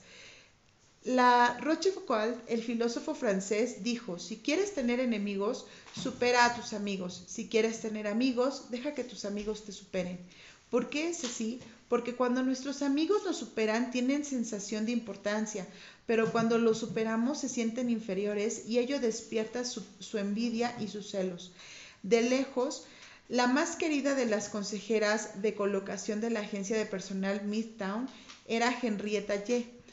La 1.05 1.59
Rochefoucauld, 1.61 2.35
el 2.49 2.63
filósofo 2.63 3.15
francés, 3.15 3.83
dijo, 3.85 4.19
si 4.19 4.39
quieres 4.39 4.73
tener 4.73 5.01
enemigos, 5.01 5.67
supera 6.03 6.47
a 6.47 6.55
tus 6.55 6.73
amigos. 6.73 7.25
Si 7.27 7.47
quieres 7.47 7.83
tener 7.83 8.07
amigos, 8.07 8.71
deja 8.71 8.95
que 8.95 9.05
tus 9.05 9.27
amigos 9.27 9.65
te 9.65 9.73
superen. 9.73 10.19
¿Por 10.71 10.89
qué 10.89 11.11
es 11.11 11.23
así? 11.23 11.61
Porque 11.91 12.15
cuando 12.15 12.43
nuestros 12.43 12.81
amigos 12.81 13.23
nos 13.27 13.37
superan 13.37 13.91
tienen 13.91 14.25
sensación 14.25 14.87
de 14.87 14.93
importancia, 14.93 15.67
pero 16.07 16.33
cuando 16.33 16.57
los 16.57 16.79
superamos 16.79 17.39
se 17.39 17.51
sienten 17.51 17.91
inferiores 17.91 18.63
y 18.67 18.79
ello 18.79 18.99
despierta 18.99 19.63
su, 19.67 19.85
envidia 20.15 20.75
y 20.81 20.89
sus 20.89 21.11
celos. 21.11 21.53
De 22.03 22.23
lejos, 22.23 22.87
la 23.29 23.47
más 23.47 23.77
querida 23.77 24.15
de 24.15 24.25
las 24.25 24.49
consejeras 24.49 25.43
de 25.43 25.55
colocación 25.55 26.23
de 26.23 26.31
la 26.31 26.41
agencia 26.41 26.79
de 26.79 26.87
personal 26.87 27.45
Midtown 27.45 28.09
era 28.49 28.75
Henrietta 28.83 29.35
Y. 29.37 29.84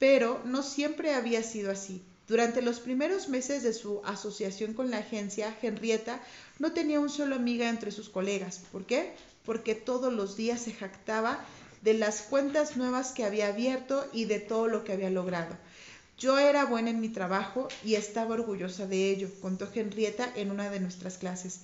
Pero 0.00 0.42
no 0.44 0.64
siempre 0.64 1.14
había 1.14 1.44
sido 1.44 1.70
así. 1.70 2.02
Durante 2.26 2.62
los 2.62 2.80
primeros 2.80 3.28
meses 3.28 3.62
de 3.62 3.72
su 3.72 4.00
asociación 4.04 4.74
con 4.74 4.90
la 4.90 4.98
agencia, 4.98 5.56
Henrietta 5.62 6.20
no 6.58 6.72
tenía 6.72 6.98
un 6.98 7.10
solo 7.10 7.36
amiga 7.36 7.68
entre 7.68 7.92
sus 7.92 8.08
colegas. 8.08 8.60
¿Por 8.72 8.84
qué? 8.84 9.12
Porque 9.46 9.76
todos 9.76 10.12
los 10.12 10.36
días 10.36 10.60
se 10.62 10.72
jactaba 10.72 11.44
de 11.82 11.94
las 11.94 12.22
cuentas 12.22 12.76
nuevas 12.76 13.12
que 13.12 13.22
había 13.22 13.46
abierto 13.46 14.04
y 14.12 14.24
de 14.24 14.40
todo 14.40 14.66
lo 14.66 14.82
que 14.82 14.92
había 14.92 15.10
logrado. 15.10 15.56
Yo 16.18 16.40
era 16.40 16.64
buena 16.64 16.90
en 16.90 17.00
mi 17.00 17.10
trabajo 17.10 17.68
y 17.84 17.94
estaba 17.94 18.34
orgullosa 18.34 18.88
de 18.88 19.10
ello, 19.10 19.28
contó 19.40 19.68
Henrietta 19.72 20.28
en 20.34 20.50
una 20.50 20.68
de 20.68 20.80
nuestras 20.80 21.16
clases 21.16 21.60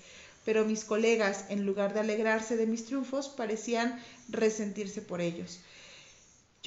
pero 0.46 0.64
mis 0.64 0.84
colegas, 0.84 1.44
en 1.48 1.66
lugar 1.66 1.92
de 1.92 2.00
alegrarse 2.00 2.56
de 2.56 2.66
mis 2.66 2.86
triunfos, 2.86 3.28
parecían 3.28 4.00
resentirse 4.28 5.02
por 5.02 5.20
ellos. 5.20 5.58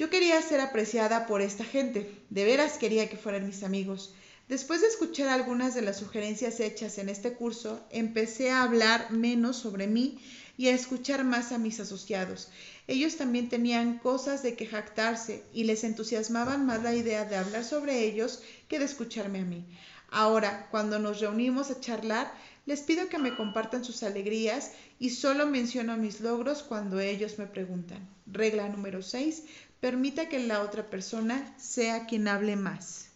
Yo 0.00 0.08
quería 0.08 0.40
ser 0.40 0.60
apreciada 0.60 1.26
por 1.26 1.42
esta 1.42 1.62
gente, 1.62 2.10
de 2.30 2.46
veras 2.46 2.78
quería 2.78 3.10
que 3.10 3.18
fueran 3.18 3.46
mis 3.46 3.62
amigos. 3.62 4.14
Después 4.48 4.80
de 4.80 4.86
escuchar 4.86 5.28
algunas 5.28 5.74
de 5.74 5.82
las 5.82 5.98
sugerencias 5.98 6.58
hechas 6.58 6.96
en 6.96 7.10
este 7.10 7.34
curso, 7.34 7.84
empecé 7.90 8.50
a 8.50 8.62
hablar 8.62 9.10
menos 9.10 9.56
sobre 9.56 9.88
mí 9.88 10.18
y 10.56 10.68
a 10.68 10.74
escuchar 10.74 11.22
más 11.24 11.52
a 11.52 11.58
mis 11.58 11.80
asociados. 11.80 12.48
Ellos 12.86 13.16
también 13.16 13.50
tenían 13.50 13.98
cosas 13.98 14.42
de 14.42 14.54
que 14.54 14.64
jactarse 14.64 15.42
y 15.52 15.64
les 15.64 15.84
entusiasmaban 15.84 16.64
más 16.64 16.82
la 16.82 16.94
idea 16.94 17.26
de 17.26 17.36
hablar 17.36 17.62
sobre 17.62 18.02
ellos 18.02 18.40
que 18.68 18.78
de 18.78 18.86
escucharme 18.86 19.40
a 19.40 19.44
mí. 19.44 19.66
Ahora, 20.08 20.66
cuando 20.70 20.98
nos 20.98 21.20
reunimos 21.20 21.70
a 21.70 21.78
charlar, 21.78 22.32
les 22.64 22.80
pido 22.80 23.10
que 23.10 23.18
me 23.18 23.36
compartan 23.36 23.84
sus 23.84 24.02
alegrías 24.02 24.72
y 24.98 25.10
solo 25.10 25.46
menciono 25.46 25.98
mis 25.98 26.20
logros 26.20 26.62
cuando 26.62 27.00
ellos 27.00 27.38
me 27.38 27.46
preguntan. 27.46 28.08
Regla 28.26 28.68
número 28.68 29.02
6. 29.02 29.42
Permita 29.80 30.28
que 30.28 30.38
la 30.38 30.60
otra 30.62 30.90
persona 30.90 31.54
sea 31.56 32.06
quien 32.06 32.28
hable 32.28 32.54
más. 32.54 33.09